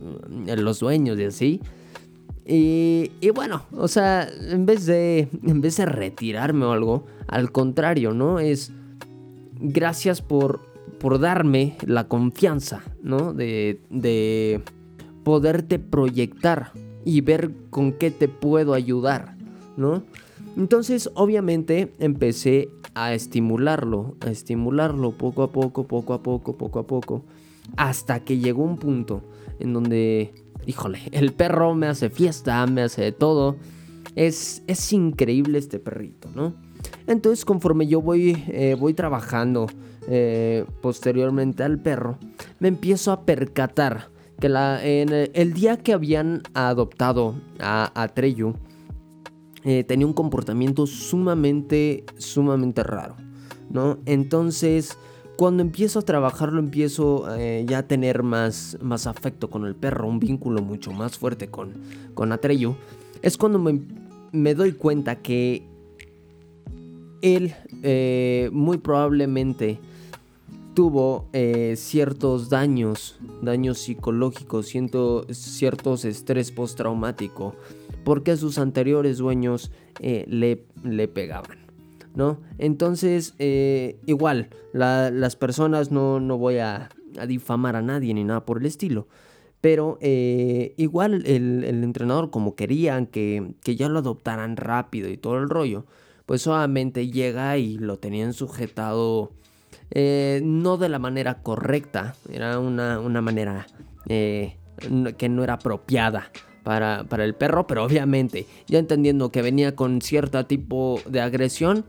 los 0.56 0.80
dueños 0.80 1.18
y 1.18 1.24
así. 1.24 1.60
Y, 2.46 3.10
y, 3.20 3.30
bueno, 3.30 3.64
o 3.72 3.88
sea, 3.88 4.28
en 4.28 4.64
vez 4.64 4.86
de 4.86 5.28
en 5.42 5.60
vez 5.60 5.76
de 5.76 5.84
retirarme 5.84 6.64
o 6.64 6.72
algo, 6.72 7.04
al 7.26 7.50
contrario, 7.50 8.12
¿no? 8.14 8.38
Es 8.38 8.72
gracias 9.58 10.22
por 10.22 10.75
por 10.98 11.18
darme 11.18 11.76
la 11.86 12.08
confianza, 12.08 12.82
¿no? 13.02 13.32
De, 13.32 13.80
de 13.90 14.62
poderte 15.24 15.78
proyectar 15.78 16.72
y 17.04 17.20
ver 17.20 17.52
con 17.70 17.92
qué 17.92 18.10
te 18.10 18.28
puedo 18.28 18.74
ayudar, 18.74 19.36
¿no? 19.76 20.02
Entonces, 20.56 21.10
obviamente, 21.14 21.92
empecé 21.98 22.70
a 22.94 23.12
estimularlo, 23.12 24.16
a 24.20 24.30
estimularlo 24.30 25.12
poco 25.12 25.42
a 25.42 25.52
poco, 25.52 25.86
poco 25.86 26.14
a 26.14 26.22
poco, 26.22 26.56
poco 26.56 26.78
a 26.78 26.86
poco, 26.86 27.24
hasta 27.76 28.20
que 28.20 28.38
llegó 28.38 28.64
un 28.64 28.78
punto 28.78 29.22
en 29.60 29.74
donde, 29.74 30.32
híjole, 30.66 31.00
el 31.12 31.32
perro 31.32 31.74
me 31.74 31.86
hace 31.88 32.08
fiesta, 32.08 32.66
me 32.66 32.82
hace 32.82 33.02
de 33.02 33.12
todo. 33.12 33.56
Es, 34.16 34.64
es 34.66 34.92
increíble 34.92 35.58
este 35.58 35.78
perrito, 35.78 36.28
¿no? 36.34 36.54
Entonces, 37.06 37.44
conforme 37.44 37.86
yo 37.86 38.02
voy, 38.02 38.42
eh, 38.48 38.76
voy 38.78 38.94
trabajando 38.94 39.66
eh, 40.08 40.64
posteriormente 40.80 41.62
al 41.62 41.78
perro, 41.78 42.18
me 42.58 42.68
empiezo 42.68 43.12
a 43.12 43.24
percatar 43.24 44.08
que 44.40 44.48
la, 44.48 44.84
en 44.84 45.12
el, 45.12 45.52
día 45.52 45.76
que 45.76 45.92
habían 45.92 46.42
adoptado 46.54 47.34
a, 47.58 47.92
a 47.94 48.12
eh, 49.68 49.84
tenía 49.84 50.06
un 50.06 50.12
comportamiento 50.12 50.86
sumamente, 50.86 52.04
sumamente 52.18 52.82
raro, 52.82 53.16
¿no? 53.70 53.98
Entonces, 54.06 54.96
cuando 55.36 55.62
empiezo 55.62 55.98
a 55.98 56.02
trabajarlo, 56.02 56.60
empiezo 56.60 57.26
eh, 57.36 57.64
ya 57.66 57.78
a 57.78 57.82
tener 57.82 58.22
más, 58.22 58.78
más 58.80 59.06
afecto 59.06 59.50
con 59.50 59.66
el 59.66 59.74
perro, 59.74 60.08
un 60.08 60.20
vínculo 60.20 60.62
mucho 60.62 60.92
más 60.92 61.18
fuerte 61.18 61.48
con, 61.48 61.72
con 62.14 62.30
Atreyu, 62.30 62.76
es 63.22 63.36
cuando 63.36 63.58
me, 63.58 63.80
me 64.36 64.54
doy 64.54 64.72
cuenta 64.72 65.16
que 65.16 65.66
él 67.22 67.54
muy 68.52 68.78
probablemente 68.78 69.80
tuvo 70.76 71.24
eh, 71.32 71.72
ciertos 71.78 72.50
daños, 72.50 73.18
daños 73.40 73.78
psicológicos, 73.78 74.66
ciertos 74.66 76.04
estrés 76.04 76.52
postraumático, 76.52 77.54
porque 78.04 78.36
sus 78.36 78.58
anteriores 78.58 79.16
dueños 79.16 79.72
eh, 80.00 80.26
le, 80.28 80.66
le, 80.84 81.08
pegaban. 81.08 81.56
¿No? 82.14 82.40
Entonces, 82.58 83.34
eh, 83.38 83.96
igual, 84.04 84.50
las 84.74 85.34
personas 85.36 85.90
no, 85.90 86.20
no 86.20 86.36
voy 86.36 86.58
a, 86.58 86.90
difamar 87.26 87.74
a 87.74 87.80
nadie 87.80 88.12
ni 88.12 88.24
nada 88.24 88.44
por 88.44 88.58
el 88.58 88.66
estilo. 88.66 89.08
Pero 89.66 89.98
igual 90.00 91.26
el, 91.26 91.64
entrenador, 91.64 92.30
como 92.30 92.54
querían 92.54 93.06
que, 93.06 93.52
ya 93.64 93.88
lo 93.88 93.98
adoptaran 93.98 94.56
rápido 94.56 95.08
y 95.08 95.16
todo 95.16 95.38
el 95.38 95.48
rollo, 95.48 95.86
pues 96.24 96.42
solamente 96.42 97.08
llega 97.08 97.58
y 97.58 97.76
lo 97.76 97.98
tenían 97.98 98.32
sujetado 98.32 99.32
eh, 99.90 100.40
no 100.44 100.76
de 100.76 100.88
la 100.88 101.00
manera 101.00 101.42
correcta, 101.42 102.14
era 102.32 102.60
una, 102.60 103.20
manera 103.20 103.66
eh, 104.08 104.54
que 105.18 105.28
no 105.28 105.42
era 105.42 105.54
apropiada 105.54 106.30
para, 106.62 107.04
el 107.24 107.34
perro, 107.34 107.66
pero 107.66 107.82
obviamente 107.82 108.46
ya 108.68 108.78
entendiendo 108.78 109.32
que 109.32 109.42
venía 109.42 109.74
con 109.74 110.00
cierto 110.00 110.46
tipo 110.46 111.00
de 111.06 111.22
agresión, 111.22 111.84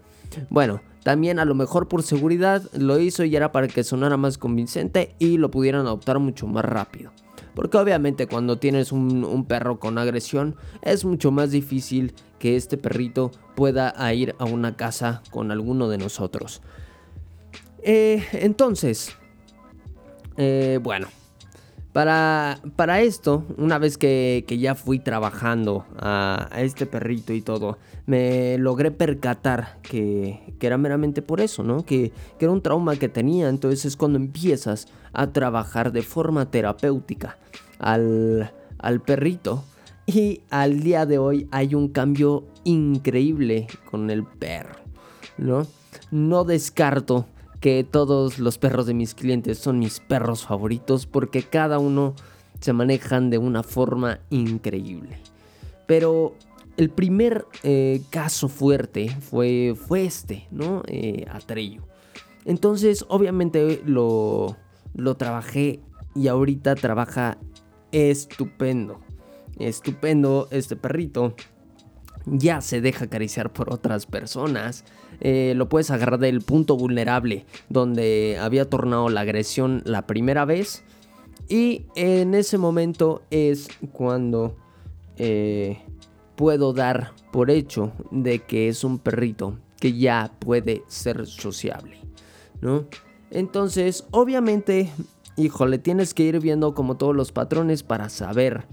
bueno, 0.49 0.81
también 1.03 1.37
a 1.37 1.45
lo 1.45 1.53
mejor 1.53 1.87
por 1.87 2.01
seguridad 2.01 2.63
lo 2.73 2.97
hizo 2.97 3.23
y 3.23 3.35
era 3.35 3.51
para 3.51 3.67
que 3.67 3.83
sonara 3.83 4.17
más 4.17 4.39
convincente 4.39 5.13
y 5.19 5.37
lo 5.37 5.51
pudieran 5.51 5.81
adoptar 5.81 6.17
mucho 6.17 6.47
más 6.47 6.65
rápido. 6.65 7.11
Porque 7.57 7.79
obviamente 7.79 8.27
cuando 8.27 8.59
tienes 8.59 8.91
un, 8.91 9.45
perro 9.47 9.79
con 9.79 9.97
agresión 9.97 10.55
es 10.83 11.05
mucho 11.05 11.31
más 11.31 11.49
difícil 11.49 12.13
que 12.37 12.55
este 12.55 12.77
perrito 12.77 13.31
pueda 13.55 14.13
ir 14.13 14.35
a 14.37 14.45
una 14.45 14.75
casa 14.75 15.23
con 15.31 15.49
alguno 15.49 15.89
de 15.89 15.97
nosotros. 15.97 16.61
Eh, 17.81 18.23
entonces, 18.33 19.15
eh, 20.37 20.77
bueno, 20.83 21.07
para, 21.97 22.59
para 22.75 23.01
esto, 23.01 23.43
una 23.57 23.79
vez 23.79 23.97
que, 23.97 24.45
ya 24.47 24.75
fui 24.75 24.99
trabajando 24.99 25.83
a, 25.97 26.47
este 26.57 26.85
perrito 26.85 27.33
y 27.33 27.41
todo, 27.41 27.79
me 28.05 28.55
logré 28.59 28.91
percatar 28.91 29.79
que, 29.81 30.53
era 30.59 30.77
meramente 30.77 31.23
por 31.23 31.41
eso, 31.41 31.63
¿no? 31.63 31.83
Que, 31.87 32.11
era 32.39 32.51
un 32.51 32.61
trauma 32.61 32.97
que 32.97 33.09
tenía. 33.09 33.49
Entonces 33.49 33.83
es 33.83 33.97
cuando 33.97 34.19
empiezas 34.19 34.87
a 35.11 35.31
trabajar 35.31 35.91
de 35.91 36.03
forma 36.03 36.51
terapéutica 36.51 37.39
al, 37.79 38.53
al 38.77 39.01
perrito. 39.01 39.63
Y 40.05 40.41
al 40.51 40.81
día 40.81 41.07
de 41.07 41.17
hoy 41.17 41.47
hay 41.49 41.73
un 41.73 41.87
cambio 41.87 42.43
increíble 42.63 43.65
con 43.89 44.11
el 44.11 44.23
perro, 44.23 44.75
¿no? 45.39 45.65
No 46.11 46.43
descarto 46.43 47.25
que 47.59 47.83
todos 47.83 48.39
los 48.39 48.57
perros 48.57 48.85
de 48.85 48.93
mis 48.93 49.15
clientes 49.15 49.57
son 49.57 49.79
mis 49.79 49.99
perros 49.99 50.45
favoritos 50.45 51.05
porque 51.05 51.43
cada 51.43 51.79
uno 51.79 52.15
se 52.59 52.73
manejan 52.73 53.29
de 53.29 53.37
una 53.37 53.63
forma 53.63 54.19
increíble. 54.29 55.17
Pero 55.85 56.35
el 56.75 56.89
primer 56.89 57.45
eh, 57.63 58.01
caso 58.09 58.47
fuerte 58.49 59.09
fue, 59.09 59.75
fue 59.75 60.05
este, 60.05 60.47
¿no? 60.51 60.83
Eh, 60.87 61.25
Atrello. 61.29 61.83
Entonces, 62.45 63.05
obviamente 63.09 63.81
lo, 63.85 64.55
lo 64.93 65.17
trabajé 65.17 65.81
y 66.15 66.27
ahorita 66.27 66.75
trabaja 66.75 67.37
estupendo. 67.91 68.99
Estupendo 69.59 70.47
este 70.51 70.75
perrito. 70.75 71.35
Ya 72.25 72.61
se 72.61 72.81
deja 72.81 73.05
acariciar 73.05 73.51
por 73.51 73.73
otras 73.73 74.05
personas. 74.05 74.83
Eh, 75.21 75.53
lo 75.55 75.67
puedes 75.67 75.89
agarrar 75.91 76.19
del 76.19 76.41
punto 76.41 76.77
vulnerable 76.77 77.45
donde 77.69 78.37
había 78.39 78.69
tornado 78.69 79.09
la 79.09 79.21
agresión 79.21 79.81
la 79.85 80.05
primera 80.05 80.45
vez. 80.45 80.83
Y 81.49 81.85
en 81.95 82.35
ese 82.35 82.57
momento 82.57 83.23
es 83.31 83.69
cuando 83.93 84.55
eh, 85.17 85.79
puedo 86.35 86.73
dar 86.73 87.13
por 87.31 87.49
hecho 87.49 87.91
de 88.11 88.39
que 88.39 88.67
es 88.67 88.83
un 88.83 88.99
perrito 88.99 89.57
que 89.79 89.97
ya 89.97 90.31
puede 90.39 90.83
ser 90.87 91.25
sociable, 91.25 91.97
¿no? 92.61 92.85
Entonces, 93.29 94.05
obviamente, 94.11 94.89
híjole, 95.35 95.77
tienes 95.77 96.13
que 96.13 96.23
ir 96.23 96.39
viendo 96.39 96.73
como 96.73 96.97
todos 96.97 97.15
los 97.15 97.31
patrones 97.31 97.83
para 97.83 98.09
saber 98.09 98.65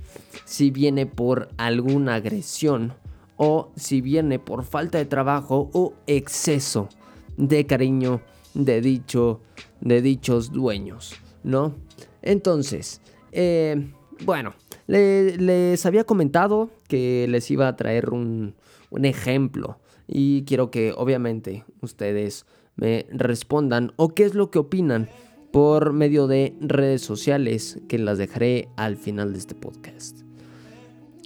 si 0.45 0.71
viene 0.71 1.07
por 1.07 1.49
alguna 1.57 2.15
agresión 2.17 2.95
o 3.37 3.71
si 3.77 4.01
viene 4.01 4.39
por 4.39 4.65
falta 4.65 4.99
de 4.99 5.05
trabajo 5.05 5.71
o 5.73 5.95
exceso 6.07 6.89
de 7.37 7.67
cariño 7.67 8.21
de, 8.55 8.81
dicho, 8.81 9.41
de 9.81 10.03
dichos 10.03 10.53
dueños, 10.53 11.15
¿no? 11.43 11.75
Entonces, 12.23 13.01
eh, 13.33 13.91
bueno, 14.25 14.55
les 14.87 15.85
había 15.87 16.05
comentado 16.05 16.71
que 16.89 17.27
les 17.29 17.51
iba 17.51 17.69
a 17.69 17.77
traer 17.77 18.11
un, 18.11 18.55
un 18.91 19.05
ejemplo 19.05 19.79
y 20.07 20.45
quiero 20.45 20.71
que 20.71 20.93
obviamente 20.97 21.65
ustedes 21.81 22.47
me 22.77 23.07
respondan 23.11 23.93
o 23.97 24.11
qué 24.11 24.25
es 24.25 24.35
lo 24.35 24.51
que 24.51 24.59
opinan 24.59 25.09
por 25.53 25.93
medio 25.93 26.27
de 26.27 26.57
redes 26.61 27.03
sociales 27.03 27.79
que 27.89 27.99
las 27.99 28.19
dejaré 28.19 28.69
al 28.77 28.97
final 28.97 29.33
de 29.33 29.39
este 29.39 29.55
podcast. 29.55 30.21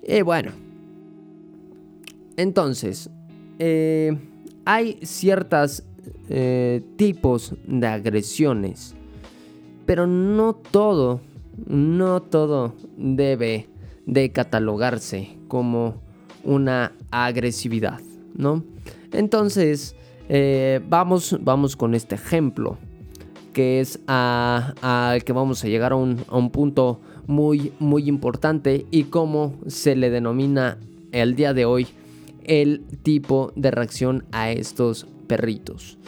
Y 0.03 0.17
eh, 0.17 0.23
bueno, 0.23 0.53
entonces, 2.39 3.11
eh, 3.59 4.17
hay 4.65 5.01
ciertos 5.03 5.83
eh, 6.29 6.83
tipos 6.95 7.57
de 7.67 7.87
agresiones, 7.89 8.95
pero 9.87 10.07
no 10.07 10.55
todo, 10.55 11.21
no 11.67 12.23
todo 12.23 12.77
debe 12.97 13.69
de 14.07 14.31
catalogarse 14.31 15.37
como 15.49 16.01
una 16.45 16.93
agresividad, 17.11 18.01
¿no? 18.37 18.63
Entonces, 19.11 19.97
eh, 20.29 20.81
vamos, 20.89 21.37
vamos 21.41 21.75
con 21.75 21.93
este 21.93 22.15
ejemplo, 22.15 22.79
que 23.53 23.81
es 23.81 23.99
al 24.07 25.25
que 25.25 25.33
vamos 25.33 25.65
a 25.65 25.67
llegar 25.67 25.91
a 25.91 25.97
un, 25.97 26.25
a 26.29 26.37
un 26.37 26.51
punto 26.51 27.01
muy, 27.27 27.73
muy 27.81 28.09
importante 28.09 28.87
y 28.93 29.05
cómo 29.05 29.55
se 29.67 29.97
le 29.97 30.09
denomina 30.11 30.79
el 31.11 31.35
día 31.35 31.53
de 31.53 31.65
hoy 31.65 31.89
el 32.49 32.83
tipo 33.03 33.53
de 33.55 33.71
reacción 33.71 34.25
a 34.33 34.51
estos 34.51 35.07
perritos. 35.29 35.99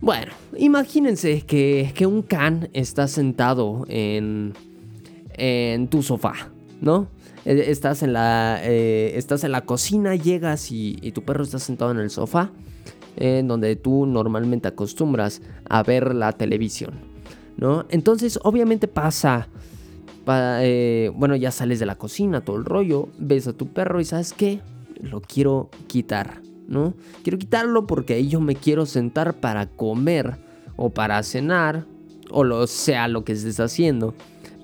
Bueno, 0.00 0.32
imagínense 0.56 1.42
que, 1.42 1.92
un 2.06 2.22
can 2.22 2.68
está 2.72 3.06
sentado 3.08 3.84
en, 3.88 4.52
en 5.34 5.88
tu 5.88 6.02
sofá, 6.02 6.50
¿no? 6.80 7.08
Eh, 7.44 7.64
estás 7.68 8.02
en 8.02 8.12
la, 8.12 8.60
eh, 8.62 9.12
estás 9.16 9.44
en 9.44 9.52
la 9.52 9.62
cocina, 9.62 10.14
llegas 10.14 10.70
y, 10.70 10.94
tu 11.12 11.22
perro 11.22 11.44
está 11.44 11.58
sentado 11.58 11.90
en 11.90 11.98
el 11.98 12.10
sofá, 12.10 12.50
en 13.16 13.48
donde 13.48 13.76
tú 13.76 14.06
normalmente 14.06 14.68
acostumbras 14.68 15.42
a 15.68 15.82
ver 15.82 16.14
la 16.14 16.32
televisión, 16.32 16.94
¿no? 17.56 17.86
Entonces, 17.88 18.38
obviamente 18.42 18.88
pasa, 18.88 19.48
eh, 20.26 21.10
bueno, 21.14 21.36
ya 21.36 21.50
sales 21.50 21.78
de 21.78 21.86
la 21.86 21.96
cocina, 21.96 22.40
todo 22.40 22.56
el 22.56 22.64
rollo, 22.64 23.08
ves 23.18 23.46
a 23.46 23.52
tu 23.52 23.68
perro 23.68 24.00
y 24.00 24.04
sabes 24.04 24.32
qué, 24.32 24.60
lo 25.02 25.20
quiero 25.20 25.68
quitar, 25.88 26.40
¿no? 26.66 26.94
Quiero 27.22 27.38
quitarlo 27.38 27.86
porque 27.86 28.14
ahí 28.14 28.28
yo 28.28 28.40
me 28.40 28.54
quiero 28.54 28.86
sentar 28.86 29.34
para 29.40 29.66
comer 29.66 30.38
o 30.76 30.90
para 30.90 31.22
cenar 31.22 31.86
o 32.30 32.44
lo 32.44 32.66
sea 32.66 33.08
lo 33.08 33.24
que 33.24 33.32
estés 33.32 33.60
haciendo, 33.60 34.14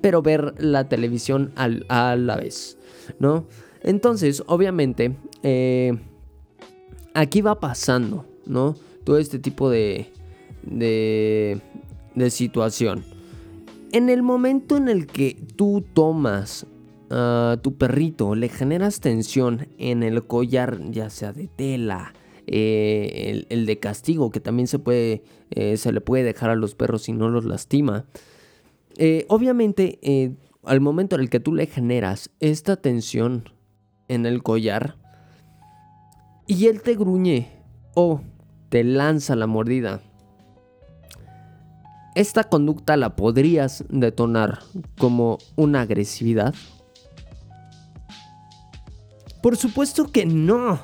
pero 0.01 0.23
ver 0.23 0.55
la 0.59 0.89
televisión 0.89 1.53
a 1.57 2.17
la 2.17 2.37
vez, 2.37 2.79
¿no? 3.19 3.47
Entonces, 3.83 4.43
obviamente, 4.47 5.17
eh, 5.43 5.99
aquí 7.15 7.41
va 7.41 7.61
pasando, 7.61 8.27
¿no? 8.47 8.77
Todo 9.05 9.19
este 9.19 9.39
tipo 9.39 9.71
de, 9.71 10.11
de, 10.63 11.61
de 12.15 12.31
situación. 12.31 13.05
En 13.93 14.11
el 14.11 14.23
momento 14.23 14.77
en 14.77 14.89
el 14.89 15.07
que 15.07 15.37
tú 15.57 15.85
tomas 15.95 16.67
a 17.11 17.59
tu 17.63 17.77
perrito 17.77 18.35
le 18.35 18.49
generas 18.49 19.01
tensión 19.01 19.69
en 19.79 20.03
el 20.03 20.27
collar, 20.27 20.79
ya 20.91 21.11
sea 21.11 21.33
de 21.33 21.49
tela, 21.49 22.13
eh, 22.47 23.45
el, 23.49 23.67
de 23.67 23.79
castigo, 23.79 24.31
que 24.31 24.41
también 24.41 24.69
se, 24.69 24.79
puede, 24.79 25.23
eh, 25.51 25.77
se 25.77 25.93
le 25.93 26.01
puede 26.01 26.25
dejar 26.25 26.51
a 26.51 26.57
los 26.57 26.75
perros 26.75 27.03
si 27.03 27.13
no 27.13 27.29
los 27.29 27.45
lastima. 27.45 28.07
Eh, 28.97 29.27
obviamente, 29.29 30.37
al 30.65 30.81
momento 30.81 31.17
en 31.17 31.23
el 31.23 31.31
que 31.31 31.41
tú 31.41 31.55
le 31.55 31.67
generas 31.67 32.31
esta 32.41 32.77
tensión 32.77 33.51
en 34.09 34.27
el 34.27 34.43
collar 34.43 34.97
y 36.47 36.67
él 36.67 36.83
te 36.83 36.95
gruñe 36.95 37.49
o 37.95 38.23
te 38.71 38.85
lanza 38.85 39.37
la 39.37 39.47
mordida, 39.47 40.01
esta 42.15 42.45
conducta 42.45 42.97
la 42.97 43.15
podrías 43.15 43.85
detonar 43.91 44.61
como 44.99 45.39
una 45.55 45.83
agresividad 45.83 46.55
por 49.43 49.57
supuesto 49.57 50.11
que 50.11 50.27
no. 50.27 50.81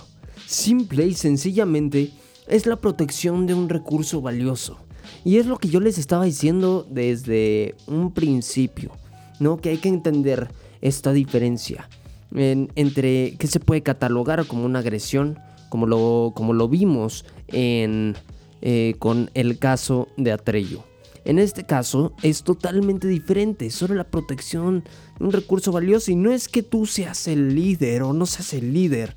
Simple 0.47 1.07
y 1.07 1.15
sencillamente 1.15 2.11
es 2.47 2.67
la 2.67 2.77
protección 2.77 3.47
de 3.47 3.55
un 3.55 3.69
recurso 3.69 4.21
valioso. 4.21 4.79
Y 5.25 5.39
es 5.39 5.47
lo 5.47 5.59
que 5.59 5.69
yo 5.69 5.81
les 5.81 5.99
estaba 5.99 6.25
diciendo 6.25 6.87
desde 6.91 7.75
un 7.87 8.13
principio, 8.13 8.93
¿no? 9.41 9.57
Que 9.57 9.71
hay 9.71 9.79
que 9.79 9.89
entender 9.89 10.49
esta 10.81 11.13
diferencia 11.13 11.89
entre 12.35 13.37
qué 13.39 13.47
se 13.47 13.61
puede 13.61 13.83
catalogar 13.83 14.45
como 14.47 14.65
una 14.65 14.81
agresión, 14.81 15.39
como 15.69 15.87
lo, 15.87 16.33
como 16.35 16.53
lo 16.53 16.69
vimos 16.69 17.25
en, 17.49 18.17
eh, 18.61 18.95
con 18.99 19.31
el 19.35 19.59
caso 19.59 20.09
de 20.17 20.33
Atrello. 20.33 20.85
En 21.25 21.39
este 21.39 21.65
caso 21.65 22.15
es 22.23 22.43
totalmente 22.43 23.09
diferente, 23.09 23.71
sobre 23.71 23.95
la 23.95 24.05
protección 24.05 24.85
un 25.21 25.33
recurso 25.33 25.73
valioso 25.73 26.11
y 26.11 26.17
no 26.17 26.31
es 26.33 26.49
que 26.49 26.63
tú 26.63 26.87
seas 26.87 27.29
el 27.29 27.55
líder 27.55 28.03
o 28.03 28.13
no 28.13 28.27
seas 28.27 28.53
el 28.53 28.73
líder, 28.73 29.17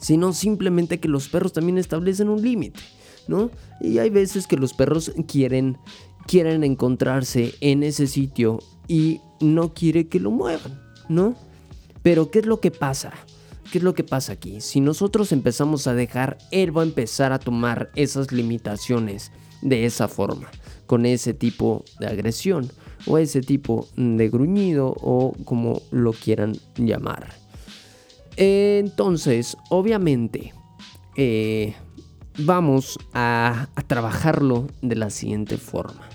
sino 0.00 0.32
simplemente 0.32 0.98
que 0.98 1.08
los 1.08 1.28
perros 1.28 1.52
también 1.52 1.78
establecen 1.78 2.28
un 2.28 2.42
límite, 2.42 2.80
¿no? 3.28 3.50
Y 3.80 3.98
hay 3.98 4.10
veces 4.10 4.46
que 4.46 4.56
los 4.56 4.74
perros 4.74 5.12
quieren 5.28 5.78
quieren 6.26 6.64
encontrarse 6.64 7.54
en 7.60 7.82
ese 7.82 8.06
sitio 8.06 8.60
y 8.86 9.20
no 9.40 9.74
quiere 9.74 10.08
que 10.08 10.20
lo 10.20 10.30
muevan, 10.30 10.80
¿no? 11.08 11.34
Pero 12.02 12.30
¿qué 12.30 12.40
es 12.40 12.46
lo 12.46 12.60
que 12.60 12.70
pasa? 12.70 13.12
¿Qué 13.72 13.78
es 13.78 13.84
lo 13.84 13.94
que 13.94 14.04
pasa 14.04 14.32
aquí? 14.32 14.60
Si 14.60 14.80
nosotros 14.80 15.32
empezamos 15.32 15.86
a 15.86 15.94
dejar, 15.94 16.38
él 16.50 16.76
va 16.76 16.82
a 16.82 16.86
empezar 16.86 17.32
a 17.32 17.38
tomar 17.38 17.90
esas 17.94 18.32
limitaciones 18.32 19.30
de 19.62 19.84
esa 19.86 20.08
forma 20.08 20.50
con 20.86 21.06
ese 21.06 21.34
tipo 21.34 21.84
de 21.98 22.06
agresión. 22.06 22.70
o 23.06 23.16
ese 23.16 23.40
tipo 23.40 23.88
de 23.96 24.28
gruñido 24.28 24.94
o 25.00 25.32
como 25.46 25.80
lo 25.90 26.12
quieran 26.12 26.52
llamar. 26.76 27.32
Entonces, 28.36 29.56
obviamente, 29.70 30.52
eh, 31.16 31.74
vamos 32.38 32.98
a, 33.12 33.68
trabajarlo 33.86 34.66
de 34.82 34.96
la 34.96 35.10
siguiente 35.10 35.56
forma. 35.56 36.08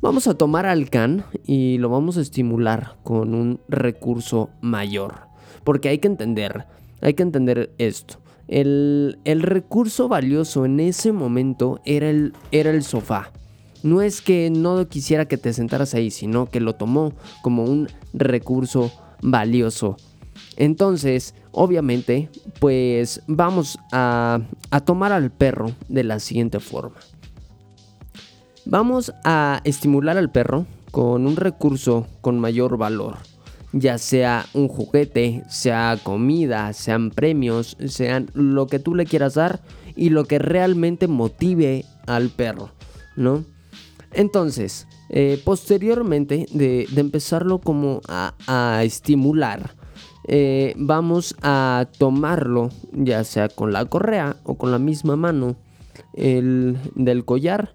Vamos 0.00 0.28
a 0.28 0.34
tomar 0.34 0.66
al 0.66 0.90
can 0.90 1.24
y 1.44 1.78
lo 1.78 1.88
vamos 1.88 2.16
a 2.16 2.20
estimular 2.20 2.96
con 3.02 3.34
un 3.34 3.60
recurso 3.68 4.50
mayor. 4.60 5.22
Porque 5.64 5.88
hay 5.88 5.98
que 5.98 6.08
entender, 6.08 6.66
hay 7.00 7.14
que 7.14 7.22
entender 7.22 7.74
esto. 7.78 8.18
El, 8.48 9.18
recurso 9.24 10.08
valioso 10.08 10.64
en 10.64 10.80
ese 10.80 11.12
momento 11.12 11.80
era 11.84 12.08
el, 12.08 12.32
era 12.50 12.70
el 12.70 12.82
sofá. 12.82 13.30
No 13.82 14.02
es 14.02 14.20
que 14.20 14.50
no 14.50 14.88
quisiera 14.88 15.28
que 15.28 15.36
te 15.36 15.52
sentaras 15.52 15.94
ahí, 15.94 16.10
sino 16.10 16.46
que 16.46 16.60
lo 16.60 16.74
tomó 16.74 17.12
como 17.42 17.64
un 17.64 17.88
recurso 18.12 18.90
valioso. 19.22 19.96
Entonces, 20.56 21.34
obviamente, 21.52 22.30
pues 22.58 23.22
vamos 23.26 23.78
a, 23.92 24.40
a 24.70 24.80
tomar 24.80 25.12
al 25.12 25.30
perro 25.30 25.70
de 25.88 26.04
la 26.04 26.18
siguiente 26.18 26.58
forma. 26.58 26.96
Vamos 28.64 29.12
a 29.24 29.60
estimular 29.64 30.16
al 30.16 30.30
perro 30.30 30.66
con 30.90 31.26
un 31.26 31.36
recurso 31.36 32.06
con 32.20 32.40
mayor 32.40 32.76
valor, 32.76 33.16
ya 33.72 33.98
sea 33.98 34.46
un 34.54 34.68
juguete, 34.68 35.42
sea 35.48 35.98
comida, 36.02 36.72
sean 36.72 37.10
premios, 37.10 37.76
sean 37.86 38.30
lo 38.34 38.66
que 38.66 38.78
tú 38.78 38.94
le 38.94 39.04
quieras 39.04 39.34
dar 39.34 39.60
y 39.96 40.10
lo 40.10 40.24
que 40.24 40.38
realmente 40.38 41.08
motive 41.08 41.84
al 42.06 42.30
perro, 42.30 42.70
¿no? 43.16 43.44
Entonces, 44.12 44.86
eh, 45.10 45.40
posteriormente 45.44 46.46
de, 46.50 46.88
empezarlo 46.96 47.58
como 47.58 48.00
a 48.08 48.82
estimular, 48.84 49.74
eh, 50.30 50.74
vamos 50.76 51.34
a 51.40 51.88
tomarlo 51.96 52.68
ya 52.92 53.24
sea 53.24 53.48
con 53.48 53.72
la 53.72 53.86
correa 53.86 54.36
o 54.44 54.58
con 54.58 54.70
la 54.70 54.78
misma 54.78 55.16
mano 55.16 55.56
del 56.14 57.24
collar 57.24 57.72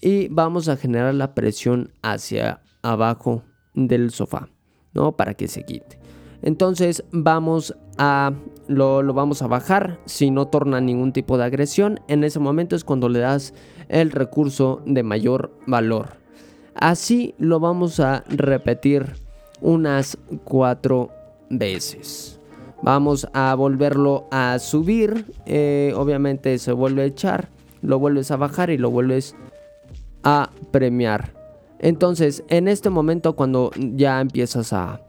y 0.00 0.28
vamos 0.28 0.68
a 0.68 0.76
generar 0.76 1.14
la 1.14 1.34
presión 1.34 1.90
hacia 2.02 2.60
abajo 2.82 3.42
del 3.74 4.12
sofá, 4.12 4.48
¿no? 4.96 5.12
Para 5.12 5.34
que 5.34 5.46
se 5.46 5.62
quite. 5.64 5.98
Entonces 6.42 7.04
vamos 7.12 7.76
a 7.98 8.32
lo, 8.66 9.02
lo, 9.02 9.14
vamos 9.14 9.42
a 9.42 9.46
bajar 9.46 10.00
si 10.06 10.30
no 10.30 10.48
torna 10.48 10.80
ningún 10.80 11.12
tipo 11.12 11.38
de 11.38 11.44
agresión. 11.44 12.00
En 12.08 12.24
ese 12.24 12.40
momento 12.40 12.74
es 12.74 12.84
cuando 12.84 13.08
le 13.08 13.20
das 13.20 13.54
el 13.88 14.10
recurso 14.10 14.82
de 14.84 15.02
mayor 15.02 15.52
valor. 15.66 16.16
Así 16.74 17.34
lo 17.38 17.60
vamos 17.60 18.00
a 18.00 18.24
repetir 18.28 19.14
unas 19.60 20.18
cuatro 20.44 21.10
veces. 21.48 22.38
Vamos 22.82 23.26
a 23.32 23.54
volverlo 23.54 24.26
a 24.30 24.58
subir. 24.58 25.32
Eh, 25.46 25.92
obviamente 25.96 26.58
se 26.58 26.72
vuelve 26.72 27.02
a 27.02 27.06
echar. 27.06 27.48
Lo 27.82 27.98
vuelves 27.98 28.30
a 28.30 28.36
bajar 28.36 28.70
y 28.70 28.78
lo 28.78 28.90
vuelves 28.90 29.34
a 30.22 30.50
premiar. 30.70 31.35
Entonces, 31.78 32.44
en 32.48 32.68
este 32.68 32.90
momento, 32.90 33.34
cuando 33.34 33.70
ya 33.76 34.20
empiezas 34.20 34.72
a, 34.72 35.00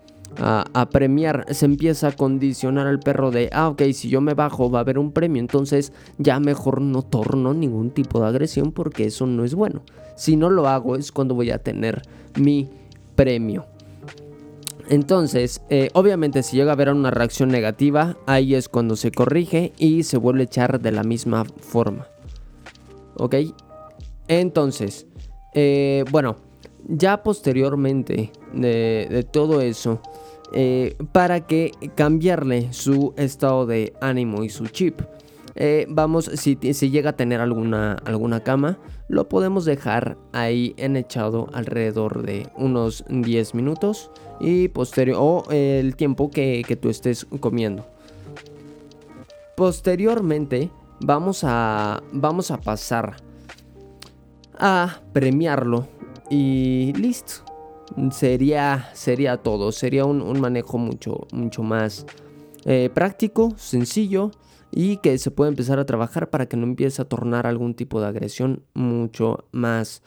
premiar, 0.92 1.46
se 1.52 1.66
empieza 1.66 2.10
a 2.10 2.12
condicionar 2.12 2.86
al 2.86 3.00
perro 3.00 3.32
de, 3.32 3.50
ah, 3.54 3.70
ok, 3.70 3.82
si 3.94 4.10
yo 4.10 4.22
me 4.22 4.36
bajo 4.36 4.70
va 4.70 4.80
a 4.80 4.82
haber 4.82 5.00
un 5.00 5.12
premio, 5.12 5.40
entonces 5.40 5.94
ya 6.20 6.40
mejor 6.40 6.82
no 6.82 7.02
torno 7.02 7.54
ningún 7.56 7.90
tipo 7.90 8.20
de 8.20 8.28
agresión 8.28 8.72
porque 8.72 9.06
eso 9.06 9.26
no 9.26 9.44
es 9.44 9.56
bueno. 9.56 9.82
Si 10.16 10.36
no 10.36 10.50
lo 10.50 10.68
hago 10.68 10.96
es 10.96 11.12
cuando 11.12 11.34
voy 11.34 11.50
a 11.50 11.58
tener 11.58 12.04
mi 12.36 12.70
premio. 13.16 13.66
Entonces, 14.90 15.62
eh, 15.70 15.90
obviamente 15.94 16.44
si 16.44 16.56
llega 16.56 16.72
a 16.72 16.74
haber 16.74 16.90
una 16.92 17.12
reacción 17.12 17.50
negativa, 17.50 18.16
ahí 18.26 18.56
es 18.56 18.70
cuando 18.70 18.96
se 18.96 19.12
corrige 19.12 19.74
y 19.78 20.04
se 20.04 20.18
vuelve 20.18 20.42
a 20.42 20.46
echar 20.46 20.80
de 20.80 20.92
la 20.92 21.04
misma 21.04 21.46
forma. 21.46 22.08
¿Ok? 23.16 23.36
Entonces, 24.28 25.08
eh, 25.54 26.06
bueno, 26.12 26.38
ya 26.88 27.24
posteriormente 27.24 28.32
de, 28.54 29.28
todo 29.32 29.62
eso, 29.62 30.02
eh, 30.54 30.96
para 31.12 31.46
que 31.46 31.72
cambiarle 31.96 32.72
su 32.74 33.14
estado 33.18 33.66
de 33.66 33.94
ánimo 34.02 34.44
y 34.44 34.50
su 34.50 34.68
chip, 34.68 35.02
vamos, 35.90 36.26
si, 36.36 36.58
si, 36.74 36.90
llega 36.92 37.12
a 37.12 37.16
tener 37.16 37.42
alguna, 37.42 37.94
alguna 38.06 38.44
cama, 38.44 38.78
lo 39.08 39.30
podemos 39.30 39.66
dejar 39.66 40.18
ahí 40.34 40.74
en 40.78 40.98
echado 40.98 41.48
alrededor 41.54 42.24
de 42.24 42.50
unos 42.56 43.06
10 43.10 43.56
minutos 43.56 44.12
y 44.40 44.68
posterior 44.68 45.18
o 45.20 45.46
el 45.50 45.96
tiempo 45.96 46.30
que, 46.30 46.78
tú 46.80 46.90
estés 46.90 47.26
comiendo. 47.40 47.86
Posteriormente 49.56 50.70
vamos 51.00 51.44
a, 51.44 52.04
vamos 52.12 52.52
a 52.52 52.58
pasar 52.58 53.18
a 54.60 55.02
premiarlo 55.14 55.88
y 56.30 56.94
listo. 56.94 57.44
Sería, 58.12 58.90
sería 58.94 59.38
todo, 59.38 59.72
sería 59.72 60.06
un, 60.06 60.40
manejo 60.40 60.78
mucho, 60.78 61.28
mucho 61.32 61.64
más 61.64 62.06
eh, 62.66 62.90
práctico, 62.94 63.54
sencillo 63.56 64.32
y 64.72 64.98
que 64.98 65.18
se 65.18 65.32
puede 65.32 65.50
empezar 65.50 65.80
a 65.80 65.86
trabajar 65.86 66.30
para 66.30 66.48
que 66.48 66.58
no 66.58 66.66
empiece 66.66 67.02
a 67.02 67.06
tornar 67.06 67.48
algún 67.48 67.74
tipo 67.76 68.02
de 68.02 68.08
agresión 68.08 68.64
mucho 68.74 69.46
más 69.52 70.04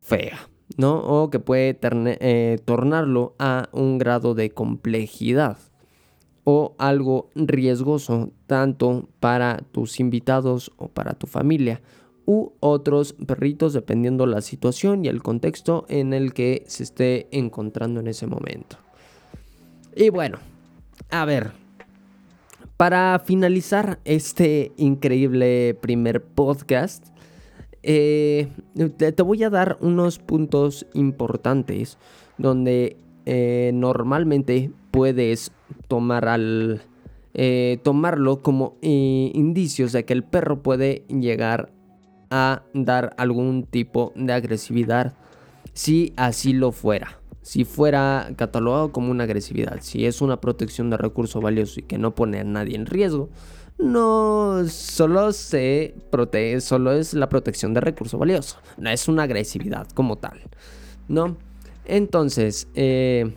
fea. 0.00 0.48
¿no? 0.76 0.98
O 0.98 1.30
que 1.30 1.38
puede 1.38 1.78
eh, 1.82 2.58
tornarlo 2.64 3.34
a 3.38 3.68
un 3.72 3.98
grado 3.98 4.34
de 4.34 4.50
complejidad 4.50 5.58
o 6.44 6.74
algo 6.78 7.28
riesgoso 7.34 8.32
tanto 8.46 9.08
para 9.20 9.58
tus 9.72 10.00
invitados 10.00 10.72
o 10.76 10.88
para 10.88 11.14
tu 11.14 11.26
familia 11.26 11.82
u 12.26 12.52
otros 12.60 13.12
perritos 13.12 13.72
dependiendo 13.72 14.26
la 14.26 14.40
situación 14.40 15.04
y 15.04 15.08
el 15.08 15.22
contexto 15.22 15.86
en 15.88 16.12
el 16.12 16.32
que 16.32 16.64
se 16.66 16.82
esté 16.82 17.28
encontrando 17.30 18.00
en 18.00 18.06
ese 18.06 18.26
momento. 18.26 18.76
Y 19.94 20.10
bueno, 20.10 20.38
a 21.10 21.24
ver, 21.24 21.52
para 22.76 23.18
finalizar 23.18 23.98
este 24.04 24.72
increíble 24.76 25.76
primer 25.80 26.22
podcast, 26.22 27.06
eh, 27.82 28.48
te, 28.96 29.22
voy 29.22 29.42
a 29.42 29.50
dar 29.50 29.78
unos 29.80 30.18
puntos 30.18 30.86
importantes 30.94 31.98
donde 32.38 32.96
eh, 33.26 33.70
normalmente 33.74 34.70
puedes 34.90 35.52
tomar 35.88 36.28
al, 36.28 36.82
eh, 37.34 37.78
tomarlo 37.82 38.42
como 38.42 38.76
indicios 38.80 39.92
de 39.92 40.04
que 40.04 40.12
el 40.12 40.24
perro 40.24 40.62
puede 40.62 41.04
llegar 41.08 41.70
a 42.30 42.62
dar 42.72 43.14
algún 43.18 43.64
tipo 43.64 44.12
de 44.14 44.32
agresividad 44.32 45.14
si 45.72 46.12
así 46.16 46.52
lo 46.52 46.72
fuera. 46.72 47.20
Si 47.42 47.64
fuera 47.64 48.30
catalogado 48.36 48.92
como 48.92 49.10
una 49.10 49.24
agresividad, 49.24 49.78
si 49.80 50.06
es 50.06 50.20
una 50.20 50.40
protección 50.40 50.90
de 50.90 50.96
recurso 50.96 51.40
valioso 51.40 51.80
y 51.80 51.84
que 51.84 51.98
no 51.98 52.14
pone 52.14 52.40
a 52.40 52.44
nadie 52.44 52.76
en 52.76 52.86
riesgo, 52.86 53.30
no 53.78 54.62
solo 54.68 55.32
se 55.32 55.94
protege, 56.10 56.60
solo 56.60 56.92
es 56.92 57.14
la 57.14 57.28
protección 57.28 57.72
de 57.72 57.80
recurso 57.80 58.18
valioso, 58.18 58.58
no 58.76 58.90
es 58.90 59.08
una 59.08 59.22
agresividad 59.22 59.88
como 59.94 60.16
tal, 60.16 60.40
¿no? 61.08 61.36
Entonces, 61.86 62.68
eh, 62.74 63.34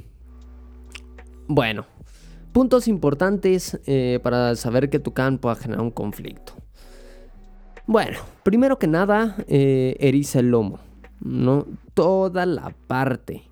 bueno, 1.47 1.85
puntos 2.51 2.87
importantes 2.87 3.79
eh, 3.85 4.19
para 4.21 4.55
saber 4.55 4.89
que 4.89 4.99
tu 4.99 5.13
can 5.13 5.37
pueda 5.37 5.55
generar 5.55 5.81
un 5.81 5.91
conflicto. 5.91 6.62
Bueno, 7.85 8.19
primero 8.43 8.79
que 8.79 8.87
nada, 8.87 9.35
eh, 9.47 9.97
eriza 9.99 10.39
el 10.39 10.51
lomo, 10.51 10.79
¿no? 11.19 11.67
Toda 11.93 12.45
la 12.45 12.73
parte 12.87 13.43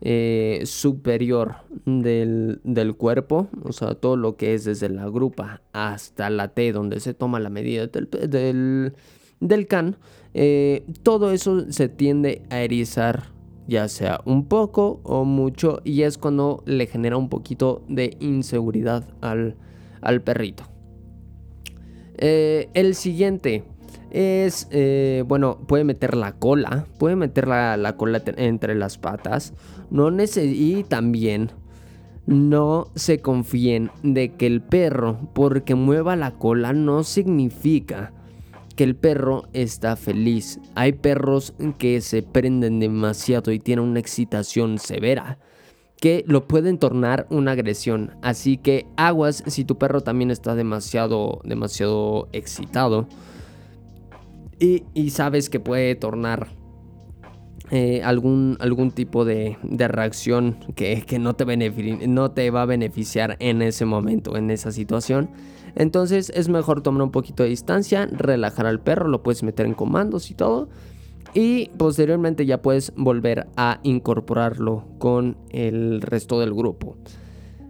eh, 0.00 0.62
superior 0.64 1.56
del, 1.84 2.94
cuerpo, 2.96 3.48
o 3.64 3.72
sea, 3.72 3.96
todo 3.96 4.16
lo 4.16 4.36
que 4.36 4.54
es 4.54 4.64
desde 4.64 4.90
la 4.90 5.08
grupa 5.08 5.62
hasta 5.72 6.30
la 6.30 6.48
T, 6.48 6.70
donde 6.70 7.00
se 7.00 7.14
toma 7.14 7.40
la 7.40 7.50
medida 7.50 7.88
del, 7.88 8.94
del, 9.40 9.66
can, 9.66 9.96
eh, 10.34 10.84
todo 11.02 11.32
eso 11.32 11.72
se 11.72 11.88
tiende 11.88 12.42
a 12.48 12.60
erizar, 12.60 13.32
ya 13.66 13.88
sea 13.88 14.20
un 14.24 14.46
poco 14.46 15.00
o 15.02 15.24
mucho, 15.24 15.80
y 15.82 16.02
es 16.02 16.16
cuando 16.16 16.62
le 16.64 16.86
genera 16.86 17.16
un 17.16 17.28
poquito 17.28 17.82
de 17.88 18.16
inseguridad 18.20 19.08
al, 19.20 19.56
al 20.00 20.22
perrito. 20.22 20.62
El 22.22 22.94
siguiente 22.96 23.64
es, 24.10 24.68
bueno, 25.26 25.58
puede 25.66 25.84
meter 25.84 26.16
la 26.16 26.32
cola, 26.32 26.86
puede 26.98 27.16
meter 27.16 27.48
la, 27.48 27.76
la 27.76 27.96
cola 27.96 28.22
entre 28.36 28.74
las 28.74 28.98
patas, 28.98 29.54
no 29.90 30.10
y 30.10 30.84
también 30.84 31.50
no 32.26 32.88
se 32.94 33.20
confíen 33.20 33.90
de 34.02 34.34
que 34.34 34.46
el 34.46 34.62
perro, 34.62 35.18
porque 35.34 35.74
mueva 35.74 36.16
la 36.16 36.32
cola, 36.32 36.72
no 36.72 37.02
significa 37.02 38.12
que 38.76 38.84
el 38.84 38.94
perro 38.94 39.48
está 39.52 39.96
feliz. 39.96 40.60
Hay 40.74 40.92
perros 40.92 41.54
que 41.78 42.00
se 42.00 42.22
prenden 42.22 42.78
demasiado 42.80 43.52
y 43.52 43.58
tienen 43.58 43.84
una 43.84 44.00
excitación 44.00 44.78
severa 44.78 45.38
que 46.00 46.24
lo 46.26 46.46
pueden 46.46 46.78
tornar 46.78 47.26
una 47.30 47.50
agresión. 47.52 48.12
Así 48.22 48.56
que 48.56 48.86
aguas 48.96 49.42
si 49.46 49.64
tu 49.64 49.76
perro 49.76 50.00
también 50.00 50.30
está 50.30 50.54
demasiado, 50.54 51.40
demasiado 51.44 52.28
excitado 52.32 53.06
y, 54.60 55.10
sabes 55.10 55.48
que 55.48 55.58
puede 55.58 55.94
tornar 55.94 56.48
eh, 57.70 58.02
algún, 58.04 58.56
algún 58.60 58.90
tipo 58.90 59.24
de, 59.24 59.56
reacción 59.62 60.58
que, 60.74 61.04
no, 61.18 61.34
te 61.34 62.06
no 62.06 62.30
te 62.32 62.50
va 62.50 62.62
a 62.62 62.66
beneficiar 62.66 63.36
en 63.40 63.62
ese 63.62 63.86
momento, 63.86 64.36
en 64.36 64.50
esa 64.50 64.70
situación. 64.70 65.30
Entonces 65.76 66.30
es 66.34 66.48
mejor 66.48 66.82
tomar 66.82 67.02
un 67.02 67.10
poquito 67.10 67.42
de 67.42 67.48
distancia, 67.48 68.06
relajar 68.06 68.66
al 68.66 68.80
perro, 68.80 69.08
lo 69.08 69.22
puedes 69.22 69.42
meter 69.42 69.66
en 69.66 69.74
comandos 69.74 70.30
y 70.30 70.34
todo. 70.34 70.68
Y 71.32 71.70
posteriormente 71.78 72.44
ya 72.44 72.60
puedes 72.60 72.92
volver 72.96 73.46
a 73.56 73.80
incorporarlo 73.84 74.84
con 74.98 75.36
el 75.50 76.02
resto 76.02 76.40
del 76.40 76.52
grupo. 76.52 76.96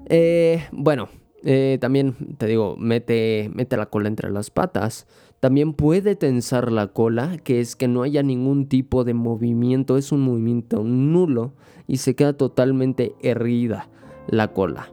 Eh, 0.07 0.65
bueno, 0.73 1.09
eh, 1.45 1.79
también 1.81 2.37
te 2.39 2.47
digo, 2.47 2.77
mete, 2.79 3.51
mete 3.55 3.77
la 3.77 3.87
cola 3.87 4.09
entre 4.09 4.31
las 4.31 4.51
patas. 4.51 5.07
También 5.41 5.73
puede 5.73 6.17
tensar 6.17 6.71
la 6.71 6.89
cola, 6.89 7.39
que 7.39 7.61
es 7.61 7.75
que 7.75 7.89
no 7.89 8.03
haya 8.03 8.23
ningún 8.23 8.69
tipo 8.69 9.05
de 9.05 9.15
movimiento, 9.15 9.97
es 9.97 10.13
un 10.13 10.21
movimiento 10.21 10.85
nulo 10.85 11.55
y 11.87 11.97
se 11.97 12.15
queda 12.15 12.35
totalmente 12.35 13.15
herida 13.23 13.89
la 14.29 14.49
cola. 14.49 14.93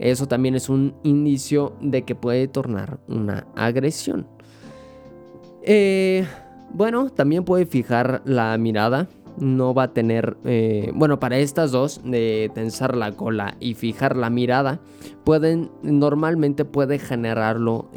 Eso 0.00 0.26
también 0.26 0.56
es 0.56 0.68
un 0.68 0.94
indicio 1.04 1.74
de 1.80 2.02
que 2.02 2.16
puede 2.16 2.48
tornar 2.48 2.98
una 3.06 3.46
agresión. 3.54 4.26
Eh, 5.62 6.26
bueno, 6.74 7.10
también 7.10 7.44
puede 7.44 7.64
fijar 7.64 8.22
la 8.24 8.58
mirada. 8.58 9.08
No 9.38 9.72
va 9.72 9.84
a 9.84 9.92
tener, 9.92 10.36
eh, 10.44 10.90
bueno, 10.94 11.20
para 11.20 11.38
estas 11.38 11.70
dos, 11.70 12.00
de 12.04 12.50
tensar 12.54 12.96
la 12.96 13.12
cola 13.12 13.54
y 13.60 13.74
fijar 13.74 14.16
la 14.16 14.30
mirada, 14.30 14.80
pueden, 15.24 15.70
normalmente 15.82 16.64
puede 16.64 16.98
generarlo 16.98 17.88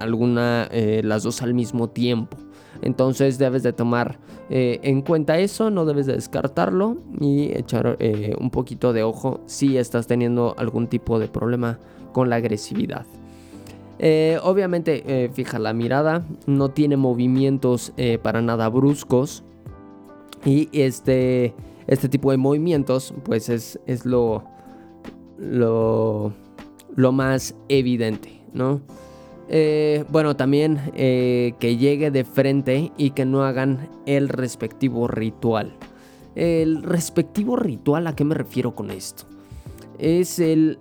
eh, 0.00 0.04
alguna, 0.04 0.68
las 1.02 1.22
dos 1.22 1.42
al 1.42 1.54
mismo 1.54 1.88
tiempo. 1.88 2.36
Entonces 2.82 3.38
debes 3.38 3.62
de 3.62 3.72
tomar 3.72 4.18
eh, 4.50 4.80
en 4.82 5.02
cuenta 5.02 5.38
eso, 5.38 5.70
no 5.70 5.84
debes 5.84 6.06
de 6.06 6.14
descartarlo 6.14 6.98
y 7.20 7.56
echar 7.56 7.96
eh, 7.98 8.34
un 8.38 8.50
poquito 8.50 8.92
de 8.92 9.02
ojo 9.02 9.40
si 9.46 9.78
estás 9.78 10.06
teniendo 10.06 10.54
algún 10.58 10.86
tipo 10.88 11.18
de 11.18 11.28
problema 11.28 11.78
con 12.12 12.28
la 12.28 12.36
agresividad. 12.36 13.06
Eh, 13.98 14.38
obviamente 14.42 15.30
fija 15.32 15.58
la 15.58 15.72
mirada, 15.72 16.24
no 16.46 16.68
tiene 16.70 16.96
movimientos 16.96 17.92
para 18.22 18.42
nada 18.42 18.68
bruscos 18.68 19.44
y 20.44 20.68
este, 20.72 21.54
este 21.86 22.08
tipo 22.08 22.30
de 22.32 22.36
movimientos 22.36 23.14
pues 23.22 23.48
es, 23.48 23.80
es 23.86 24.04
lo, 24.04 24.44
lo, 25.38 26.32
lo 26.96 27.12
más 27.12 27.54
evidente, 27.68 28.42
¿no? 28.52 28.82
Eh, 29.48 30.04
bueno, 30.10 30.36
también 30.36 30.80
eh, 30.94 31.54
que 31.58 31.76
llegue 31.76 32.10
de 32.10 32.24
frente 32.24 32.92
y 32.96 33.10
que 33.10 33.24
no 33.24 33.44
hagan 33.44 33.88
el 34.06 34.28
respectivo 34.28 35.08
ritual. 35.08 35.74
El 36.34 36.82
respectivo 36.82 37.56
ritual, 37.56 38.06
¿a 38.06 38.16
qué 38.16 38.24
me 38.24 38.34
refiero 38.34 38.74
con 38.74 38.90
esto? 38.90 39.24
Es 39.98 40.38
el, 40.38 40.78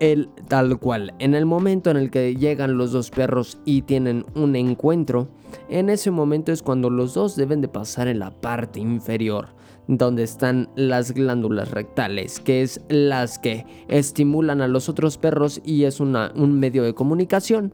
el 0.00 0.28
tal 0.48 0.78
cual. 0.78 1.14
En 1.18 1.34
el 1.34 1.46
momento 1.46 1.90
en 1.90 1.96
el 1.96 2.10
que 2.10 2.34
llegan 2.34 2.76
los 2.76 2.92
dos 2.92 3.10
perros 3.10 3.58
y 3.64 3.82
tienen 3.82 4.24
un 4.34 4.56
encuentro, 4.56 5.28
en 5.68 5.90
ese 5.90 6.10
momento 6.10 6.50
es 6.52 6.62
cuando 6.62 6.90
los 6.90 7.14
dos 7.14 7.36
deben 7.36 7.60
de 7.60 7.68
pasar 7.68 8.08
en 8.08 8.18
la 8.18 8.30
parte 8.30 8.80
inferior 8.80 9.48
donde 9.88 10.22
están 10.22 10.68
las 10.76 11.12
glándulas 11.12 11.70
rectales, 11.70 12.40
que 12.40 12.62
es 12.62 12.80
las 12.88 13.38
que 13.38 13.66
estimulan 13.88 14.60
a 14.60 14.68
los 14.68 14.88
otros 14.88 15.18
perros 15.18 15.60
y 15.64 15.84
es 15.84 16.00
un 16.00 16.58
medio 16.58 16.82
de 16.82 16.94
comunicación. 16.94 17.72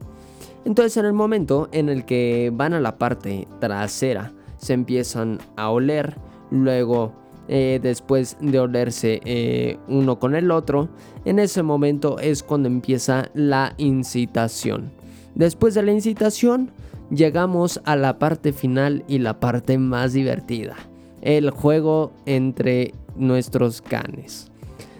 Entonces 0.65 0.97
en 0.97 1.05
el 1.05 1.13
momento 1.13 1.69
en 1.71 1.89
el 1.89 2.05
que 2.05 2.51
van 2.53 2.73
a 2.73 2.79
la 2.79 2.97
parte 2.97 3.47
trasera, 3.59 4.33
se 4.57 4.73
empiezan 4.73 5.39
a 5.55 5.69
oler, 5.69 6.17
luego 6.51 7.13
eh, 7.47 7.79
después 7.81 8.37
de 8.41 8.59
olerse 8.59 9.21
eh, 9.23 9.77
uno 9.87 10.19
con 10.19 10.35
el 10.35 10.51
otro, 10.51 10.89
en 11.25 11.39
ese 11.39 11.63
momento 11.63 12.19
es 12.19 12.43
cuando 12.43 12.67
empieza 12.67 13.29
la 13.33 13.73
incitación. 13.77 14.91
Después 15.35 15.75
de 15.75 15.83
la 15.83 15.93
incitación, 15.93 16.71
llegamos 17.09 17.79
a 17.85 17.95
la 17.95 18.19
parte 18.19 18.51
final 18.51 19.05
y 19.07 19.19
la 19.19 19.39
parte 19.39 19.77
más 19.77 20.11
divertida 20.11 20.75
el 21.21 21.49
juego 21.51 22.11
entre 22.25 22.93
nuestros 23.15 23.81
canes. 23.81 24.51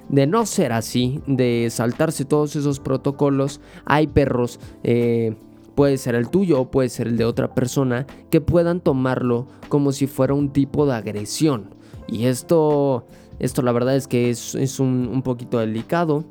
De 0.10 0.26
no 0.26 0.46
ser 0.46 0.72
así, 0.72 1.22
de 1.28 1.68
saltarse 1.70 2.26
todos 2.26 2.56
esos 2.56 2.80
protocolos, 2.80 3.62
hay 3.86 4.08
perros, 4.08 4.60
eh, 4.84 5.36
puede 5.76 5.98
ser 5.98 6.16
el 6.16 6.30
tuyo 6.30 6.60
o 6.60 6.72
puede 6.72 6.90
ser 6.90 7.08
el 7.08 7.18
de 7.18 7.26
otra 7.26 7.54
persona, 7.54 8.08
que 8.32 8.42
puedan 8.42 8.82
tomarlo 8.82 9.48
como 9.70 9.92
si 9.92 10.08
fuera 10.08 10.34
un 10.34 10.50
tipo 10.50 10.86
de 10.86 10.94
agresión. 10.94 11.76
Y 12.08 12.26
esto, 12.26 13.06
esto 13.38 13.62
la 13.62 13.72
verdad 13.72 13.96
es 13.96 14.08
que 14.08 14.32
es, 14.32 14.80
un, 14.80 15.22
poquito 15.24 15.60
delicado 15.60 16.26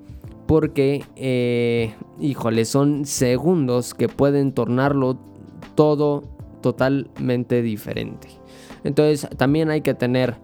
porque, 0.46 1.04
eh, 1.14 1.94
híjole, 2.20 2.64
son 2.64 3.04
segundos 3.04 3.94
que 3.94 4.08
pueden 4.08 4.52
tornarlo 4.52 5.18
todo 5.76 6.24
totalmente 6.62 7.62
diferente. 7.62 8.37
Entonces 8.84 9.28
también 9.36 9.70
hay 9.70 9.80
que 9.80 9.94
tener 9.94 10.36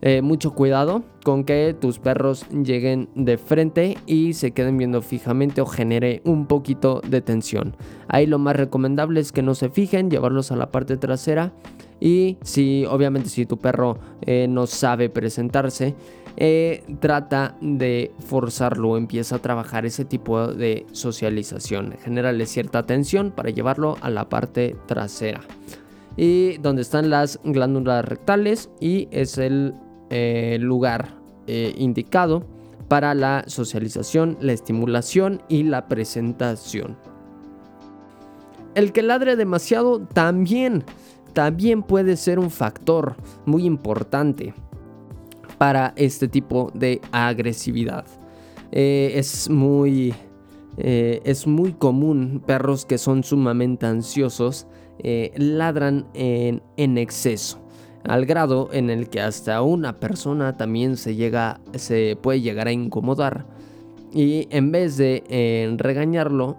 eh, 0.00 0.22
mucho 0.22 0.52
cuidado 0.52 1.02
con 1.24 1.42
que 1.42 1.74
tus 1.78 1.98
perros 1.98 2.46
lleguen 2.50 3.08
de 3.16 3.36
frente 3.36 3.98
y 4.06 4.34
se 4.34 4.52
queden 4.52 4.78
viendo 4.78 5.02
fijamente 5.02 5.60
o 5.60 5.66
genere 5.66 6.22
un 6.24 6.46
poquito 6.46 7.00
de 7.04 7.20
tensión. 7.20 7.76
Ahí 8.06 8.26
lo 8.26 8.38
más 8.38 8.54
recomendable 8.54 9.18
es 9.18 9.32
que 9.32 9.42
no 9.42 9.56
se 9.56 9.70
fijen, 9.70 10.08
llevarlos 10.08 10.52
a 10.52 10.56
la 10.56 10.70
parte 10.70 10.96
trasera 10.96 11.52
y 11.98 12.38
si 12.42 12.84
obviamente 12.88 13.28
si 13.28 13.44
tu 13.44 13.58
perro 13.58 13.98
eh, 14.20 14.46
no 14.48 14.68
sabe 14.68 15.10
presentarse, 15.10 15.96
eh, 16.36 16.84
trata 17.00 17.56
de 17.60 18.12
forzarlo, 18.20 18.96
empieza 18.96 19.34
a 19.34 19.38
trabajar 19.40 19.84
ese 19.84 20.04
tipo 20.04 20.46
de 20.46 20.86
socialización, 20.92 21.96
generarle 22.04 22.46
cierta 22.46 22.78
atención 22.78 23.32
para 23.32 23.50
llevarlo 23.50 23.96
a 24.00 24.10
la 24.10 24.28
parte 24.28 24.76
trasera 24.86 25.40
y 26.18 26.58
donde 26.58 26.82
están 26.82 27.10
las 27.10 27.38
glándulas 27.44 28.04
rectales 28.04 28.68
y 28.80 29.06
es 29.12 29.38
el 29.38 29.72
eh, 30.10 30.58
lugar 30.60 31.14
eh, 31.46 31.72
indicado 31.78 32.44
para 32.88 33.14
la 33.14 33.44
socialización, 33.46 34.36
la 34.40 34.52
estimulación 34.52 35.40
y 35.48 35.62
la 35.62 35.86
presentación. 35.86 36.98
El 38.74 38.92
que 38.92 39.02
ladre 39.02 39.36
demasiado 39.36 40.00
también, 40.00 40.82
también 41.34 41.84
puede 41.84 42.16
ser 42.16 42.40
un 42.40 42.50
factor 42.50 43.14
muy 43.46 43.64
importante 43.64 44.54
para 45.56 45.92
este 45.94 46.26
tipo 46.26 46.72
de 46.74 47.00
agresividad. 47.12 48.04
Eh, 48.72 49.12
es 49.14 49.48
muy 49.48 50.14
es 50.80 51.48
muy 51.48 51.72
común 51.72 52.40
perros 52.46 52.86
que 52.86 52.98
son 52.98 53.24
sumamente 53.24 53.84
ansiosos 53.86 54.68
eh, 55.00 55.32
ladran 55.36 56.06
en, 56.14 56.98
exceso. 56.98 57.58
Al 58.04 58.26
grado 58.26 58.70
en 58.72 58.90
el 58.90 59.08
que 59.08 59.20
hasta 59.20 59.60
una 59.62 60.00
persona 60.00 60.56
también 60.56 60.96
se 60.96 61.14
llega 61.14 61.60
se 61.74 62.16
puede 62.20 62.40
llegar 62.40 62.68
a 62.68 62.72
incomodar. 62.72 63.46
Y 64.12 64.48
en 64.50 64.72
vez 64.72 64.96
de 64.96 65.24
eh, 65.28 65.74
regañarlo 65.76 66.56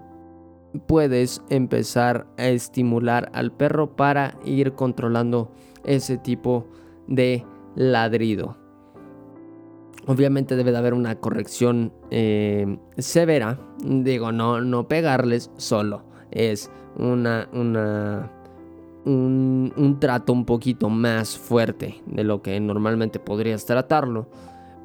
puedes 0.86 1.42
empezar 1.50 2.26
a 2.38 2.48
estimular 2.48 3.30
al 3.34 3.52
perro 3.52 3.96
para 3.96 4.38
ir 4.44 4.72
controlando 4.72 5.50
ese 5.84 6.16
tipo 6.18 6.68
de 7.08 7.44
ladrido. 7.74 8.56
Obviamente 10.06 10.56
debe 10.56 10.72
de 10.72 10.78
haber 10.78 10.94
una 10.94 11.16
corrección 11.16 11.92
eh, 12.10 12.78
severa. 12.98 13.58
Digo 13.84 14.30
no 14.32 14.60
no 14.60 14.86
pegarles 14.86 15.50
solo 15.56 16.09
es 16.30 16.70
una, 16.96 17.48
una 17.52 18.30
un, 19.04 19.72
un, 19.76 20.00
trato 20.00 20.32
un 20.32 20.44
poquito 20.44 20.90
más 20.90 21.38
fuerte 21.38 22.02
de 22.06 22.24
lo 22.24 22.42
que 22.42 22.60
normalmente 22.60 23.18
podrías 23.18 23.64
tratarlo, 23.64 24.28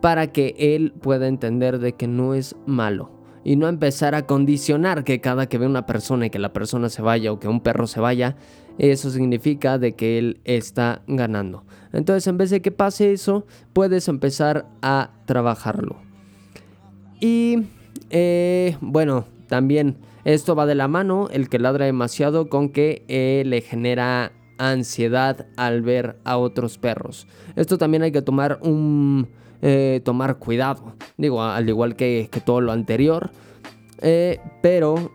para 0.02 0.28
que 0.32 0.56
él 0.58 0.94
pueda 1.02 1.28
entender 1.28 1.80
de 1.80 1.94
que 1.94 2.08
no 2.08 2.34
es 2.34 2.56
malo 2.66 3.10
y 3.44 3.56
no 3.56 3.68
empezar 3.68 4.16
a 4.16 4.26
condicionar 4.26 5.04
que 5.04 5.22
cada 5.22 5.48
que 5.48 5.58
ve 5.58 5.68
una 5.68 5.86
persona 5.86 6.26
y 6.26 6.30
que 6.30 6.40
la 6.40 6.52
persona 6.52 6.90
se 6.90 7.02
vaya 7.02 7.32
o 7.32 7.40
que 7.40 7.48
un 7.48 7.62
perro 7.62 7.86
se 7.88 8.00
vaya, 8.00 8.36
eso 8.78 9.10
significa 9.10 9.78
de 9.78 9.94
que 9.94 10.18
él 10.18 10.42
está 10.44 11.04
ganando. 11.08 11.64
Entonces, 11.94 12.28
en 12.28 12.38
vez 12.38 12.50
de 12.50 12.62
que 12.62 12.72
pase 12.72 13.14
eso, 13.14 13.46
puedes 13.72 14.08
empezar 14.08 14.68
a 14.82 15.12
trabajarlo. 15.26 15.98
Y 17.22 17.68
eh, 18.10 18.78
bueno, 18.82 19.26
también 19.48 19.98
Esto 20.26 20.56
va 20.56 20.66
de 20.66 20.74
la 20.74 20.88
mano, 20.88 21.30
el 21.32 21.50
que 21.50 21.60
ladra 21.60 21.86
demasiado, 21.86 22.50
con 22.50 22.70
que 22.70 23.06
eh, 23.08 23.44
le 23.46 23.62
genera 23.62 24.32
ansiedad 24.58 25.46
al 25.56 25.84
ver 25.84 26.18
a 26.24 26.38
otros 26.38 26.80
perros. 26.80 27.28
Esto 27.56 27.78
también 27.78 28.04
hay 28.04 28.12
que 28.12 28.24
tomar 28.24 28.60
un... 28.64 29.30
Eh, 29.62 30.02
tomar 30.04 30.38
cuidado. 30.38 30.96
Digo, 31.18 31.42
al 31.42 31.70
igual 31.70 31.96
que, 31.96 32.30
todo 32.44 32.60
lo 32.60 32.72
anterior. 32.72 33.30
Eh, 34.02 34.40
pero 34.62 35.12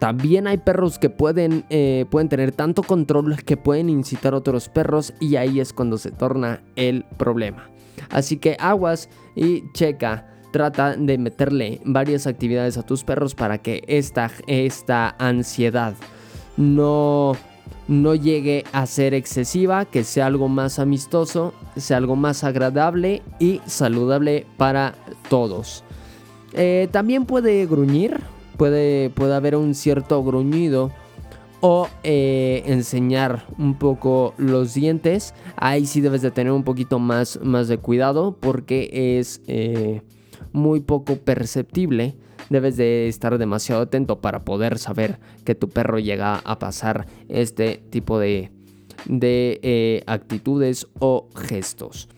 también 0.00 0.46
hay 0.46 0.58
perros 0.58 0.98
que 0.98 1.08
pueden, 1.08 1.64
pueden 2.10 2.28
tener 2.28 2.52
tanto 2.52 2.82
control 2.82 3.36
que 3.44 3.56
pueden 3.56 3.88
incitar 3.88 4.34
a 4.34 4.38
otros 4.38 4.68
perros 4.68 5.14
y 5.20 5.36
ahí 5.36 5.60
es 5.60 5.72
cuando 5.72 5.96
se 5.96 6.10
torna 6.10 6.62
el 6.74 7.04
problema. 7.16 7.70
Así 8.10 8.38
que 8.38 8.56
aguas 8.58 9.08
y 9.34 9.70
checa 9.72 10.35
trata 10.56 10.96
de 10.96 11.18
meterle 11.18 11.82
varias 11.84 12.26
actividades 12.26 12.78
a 12.78 12.82
tus 12.82 13.04
perros 13.04 13.34
para 13.34 13.58
que 13.58 13.84
esta, 13.88 14.30
esta 14.46 15.14
ansiedad 15.18 15.92
no, 16.56 17.36
no 17.88 18.14
llegue 18.14 18.64
a 18.72 18.86
ser 18.86 19.12
excesiva, 19.12 19.84
que 19.84 20.02
sea 20.02 20.24
algo 20.24 20.48
más 20.48 20.78
amistoso, 20.78 21.52
sea 21.76 21.98
algo 21.98 22.16
más 22.16 22.42
agradable 22.42 23.20
y 23.38 23.60
saludable 23.66 24.46
para 24.56 24.94
todos. 25.28 25.84
Eh, 26.54 26.88
también 26.90 27.26
puede 27.26 27.66
gruñir, 27.66 28.18
puede, 28.56 29.10
puede 29.10 29.34
haber 29.34 29.56
un 29.56 29.74
cierto 29.74 30.24
gruñido 30.24 30.90
o 31.60 31.86
eh, 32.02 32.62
enseñar 32.64 33.44
un 33.58 33.74
poco 33.74 34.32
los 34.38 34.72
dientes. 34.72 35.34
Ahí 35.54 35.84
sí 35.84 36.00
debes 36.00 36.22
de 36.22 36.30
tener 36.30 36.54
un 36.54 36.64
poquito 36.64 36.98
más, 36.98 37.38
más 37.42 37.68
de 37.68 37.76
cuidado 37.76 38.38
porque 38.40 39.18
es... 39.18 39.42
Eh, 39.48 40.00
muy 40.56 40.80
poco 40.80 41.16
perceptible, 41.16 42.16
debes 42.50 42.76
de 42.76 43.08
estar 43.08 43.36
demasiado 43.38 43.82
atento 43.82 44.20
para 44.20 44.44
poder 44.44 44.78
saber 44.78 45.20
que 45.44 45.54
tu 45.54 45.68
perro 45.68 45.98
llega 45.98 46.36
a 46.38 46.58
pasar 46.58 47.06
este 47.28 47.82
tipo 47.90 48.18
de, 48.18 48.50
de 49.04 49.60
eh, 49.62 50.02
actitudes 50.06 50.88
o 50.98 51.28
gestos. 51.36 52.08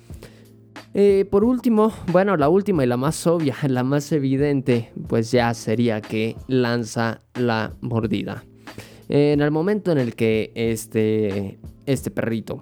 Eh, 0.94 1.26
por 1.30 1.44
último, 1.44 1.92
bueno, 2.12 2.36
la 2.36 2.48
última 2.48 2.84
y 2.84 2.86
la 2.86 2.96
más 2.96 3.26
obvia, 3.26 3.56
la 3.68 3.82
más 3.82 4.10
evidente, 4.12 4.92
pues 5.08 5.30
ya 5.30 5.52
sería 5.52 6.00
que 6.00 6.36
lanza 6.46 7.20
la 7.34 7.72
mordida. 7.80 8.44
En 9.08 9.40
el 9.40 9.50
momento 9.50 9.90
en 9.90 9.98
el 9.98 10.14
que 10.14 10.52
este, 10.54 11.58
este 11.86 12.10
perrito 12.10 12.60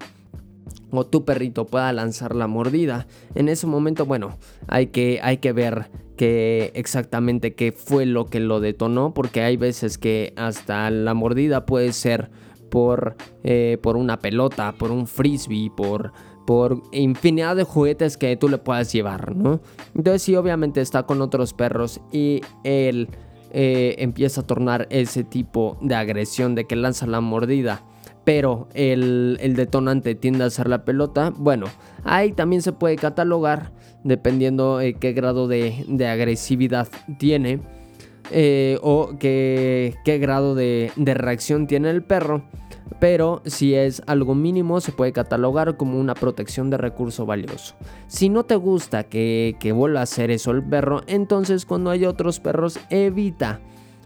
o 0.97 1.07
tu 1.07 1.25
perrito 1.25 1.67
pueda 1.67 1.93
lanzar 1.93 2.35
la 2.35 2.47
mordida. 2.47 3.07
En 3.35 3.49
ese 3.49 3.67
momento, 3.67 4.07
bueno, 4.07 4.39
hay 4.69 4.89
que, 4.89 5.21
hay 5.23 5.39
que 5.39 5.53
ver 5.53 5.91
que 6.17 6.73
exactamente 6.75 7.55
qué 7.55 7.73
fue 7.73 8.07
lo 8.07 8.27
que 8.27 8.41
lo 8.41 8.61
detonó, 8.61 9.13
porque 9.15 9.43
hay 9.43 9.57
veces 9.57 9.99
que 9.99 10.33
hasta 10.37 10.91
la 10.91 11.15
mordida 11.15 11.67
puede 11.67 11.93
ser 11.93 12.31
por, 12.71 13.17
eh, 13.45 13.79
por 13.83 13.97
una 13.97 14.19
pelota, 14.19 14.73
por 14.73 14.91
un 14.91 15.07
frisbee, 15.07 15.71
por, 15.77 16.13
por 16.47 16.83
infinidad 16.93 17.57
de 17.57 17.65
juguetes 17.65 18.17
que 18.17 18.37
tú 18.37 18.49
le 18.49 18.59
puedas 18.59 18.93
llevar, 18.93 19.37
¿no? 19.37 19.61
Entonces 19.95 20.23
sí, 20.23 20.37
obviamente 20.37 20.81
está 20.81 21.05
con 21.05 21.21
otros 21.23 21.53
perros 21.53 22.01
y 22.13 22.41
él 22.65 23.09
eh, 23.53 23.97
empieza 23.99 24.41
a 24.41 24.47
tornar 24.47 24.87
ese 24.91 25.25
tipo 25.25 25.79
de 25.81 25.95
agresión 25.95 26.55
de 26.55 26.67
que 26.67 26.77
lanza 26.77 27.07
la 27.07 27.21
mordida 27.21 27.83
pero 28.27 28.67
el, 28.75 29.39
detonante 29.55 30.17
tiende 30.17 30.43
a 30.43 30.51
ser 30.51 30.69
la 30.69 30.85
pelota, 30.85 31.33
bueno, 31.37 31.67
ahí 32.03 32.33
también 32.33 32.61
se 32.61 32.73
puede 32.73 32.97
catalogar 32.97 33.71
dependiendo 34.03 34.81
eh, 34.81 34.95
qué 34.95 35.13
grado 35.13 35.47
de, 35.47 35.87
agresividad 36.11 36.89
tiene 37.19 37.61
eh, 38.33 38.81
o 38.83 39.17
qué, 39.21 39.95
grado 40.21 40.57
de, 40.57 40.91
reacción 40.97 41.69
tiene 41.69 41.89
el 41.91 42.03
perro. 42.03 42.43
Pero 42.99 43.43
si 43.47 43.75
es 43.75 44.03
algo 44.09 44.35
mínimo 44.35 44.81
se 44.81 44.91
puede 44.91 45.13
catalogar 45.13 45.77
como 45.77 46.01
una 46.01 46.15
protección 46.15 46.69
de 46.69 46.79
recurso 46.79 47.27
valioso. 47.27 47.77
Si 48.09 48.29
no 48.29 48.43
te 48.45 48.57
gusta 48.57 49.05
que, 49.05 49.57
vuelva 49.73 50.01
a 50.01 50.03
hacer 50.03 50.33
eso 50.33 50.51
el 50.51 50.65
perro, 50.65 51.03
entonces 51.07 51.65
cuando 51.65 51.91
hay 51.91 52.05
otros 52.05 52.41
perros 52.41 52.81
evita 52.91 53.61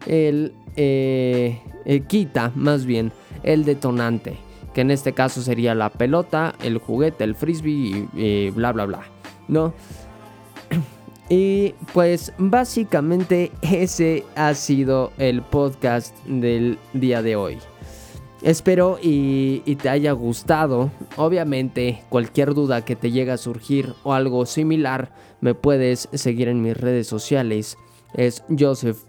el... 0.06 0.52
Eh, 0.76 1.58
quita 2.06 2.52
más 2.54 2.86
bien 2.86 3.10
el 3.42 3.64
detonante, 3.64 4.36
que 4.74 4.82
en 4.82 4.90
este 4.90 5.12
caso 5.12 5.42
sería 5.42 5.74
la 5.74 5.90
pelota, 5.90 6.54
el 6.62 6.78
juguete, 6.78 7.24
el 7.24 7.34
frisbee 7.34 8.08
y, 8.14 8.50
bla 8.50 8.72
bla 8.72 8.86
bla, 8.86 9.02
¿no? 9.48 9.74
Y 11.32 11.76
pues 11.92 12.32
básicamente 12.38 13.52
ese 13.62 14.24
ha 14.34 14.52
sido 14.54 15.12
el 15.16 15.42
podcast 15.42 16.12
del 16.26 16.76
día 16.92 17.22
de 17.22 17.36
hoy. 17.36 17.58
Espero 18.42 18.98
y, 19.00 19.60
te 19.76 19.88
haya 19.90 20.10
gustado. 20.10 20.90
Obviamente, 21.16 22.02
cualquier 22.08 22.54
duda 22.54 22.84
que 22.84 22.96
te 22.96 23.12
llegue 23.12 23.30
a 23.30 23.36
surgir 23.36 23.94
o 24.02 24.12
algo 24.12 24.44
similar, 24.44 25.12
me 25.40 25.54
puedes 25.54 26.08
seguir 26.12 26.48
en 26.48 26.62
mis 26.62 26.76
redes 26.76 27.06
sociales. 27.06 27.76
Es 28.14 28.42
joseph.pdlc 28.58 29.00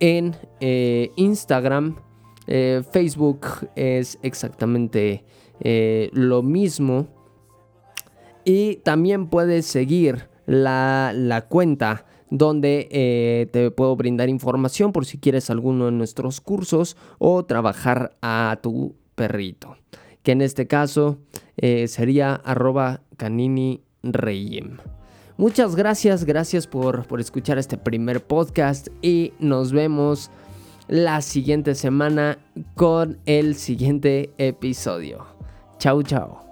en 0.00 0.36
eh, 0.60 1.12
Instagram. 1.16 1.96
Eh, 2.46 2.82
Facebook 2.92 3.46
es 3.76 4.18
exactamente 4.22 5.24
eh, 5.60 6.10
lo 6.12 6.42
mismo. 6.42 7.08
Y 8.44 8.76
también 8.76 9.28
puedes 9.28 9.66
seguir 9.66 10.28
la, 10.46 11.12
la 11.14 11.46
cuenta 11.46 12.06
donde 12.30 13.48
te 13.52 13.70
puedo 13.70 13.96
brindar 13.96 14.28
información 14.28 14.92
por 14.92 15.06
si 15.06 15.18
quieres 15.18 15.50
alguno 15.50 15.86
de 15.86 15.92
nuestros 15.92 16.40
cursos 16.40 16.96
o 17.18 17.44
trabajar 17.44 18.16
a 18.22 18.58
tu 18.62 18.96
perrito. 19.14 19.76
Que 20.22 20.32
en 20.32 20.42
este 20.42 20.66
caso 20.66 21.18
sería 21.56 22.34
arroba 22.34 23.02
canini 23.16 23.82
reyem. 24.02 24.78
Muchas 25.38 25.76
gracias, 25.76 26.24
gracias 26.24 26.66
por, 26.66 27.06
por 27.06 27.20
escuchar 27.20 27.58
este 27.58 27.78
primer 27.78 28.20
podcast 28.20 28.88
y 29.02 29.32
nos 29.38 29.70
vemos 29.70 30.32
la 30.88 31.22
siguiente 31.22 31.76
semana 31.76 32.38
con 32.74 33.18
el 33.24 33.54
siguiente 33.54 34.32
episodio. 34.36 35.26
Chau, 35.78 36.02
chao. 36.02 36.47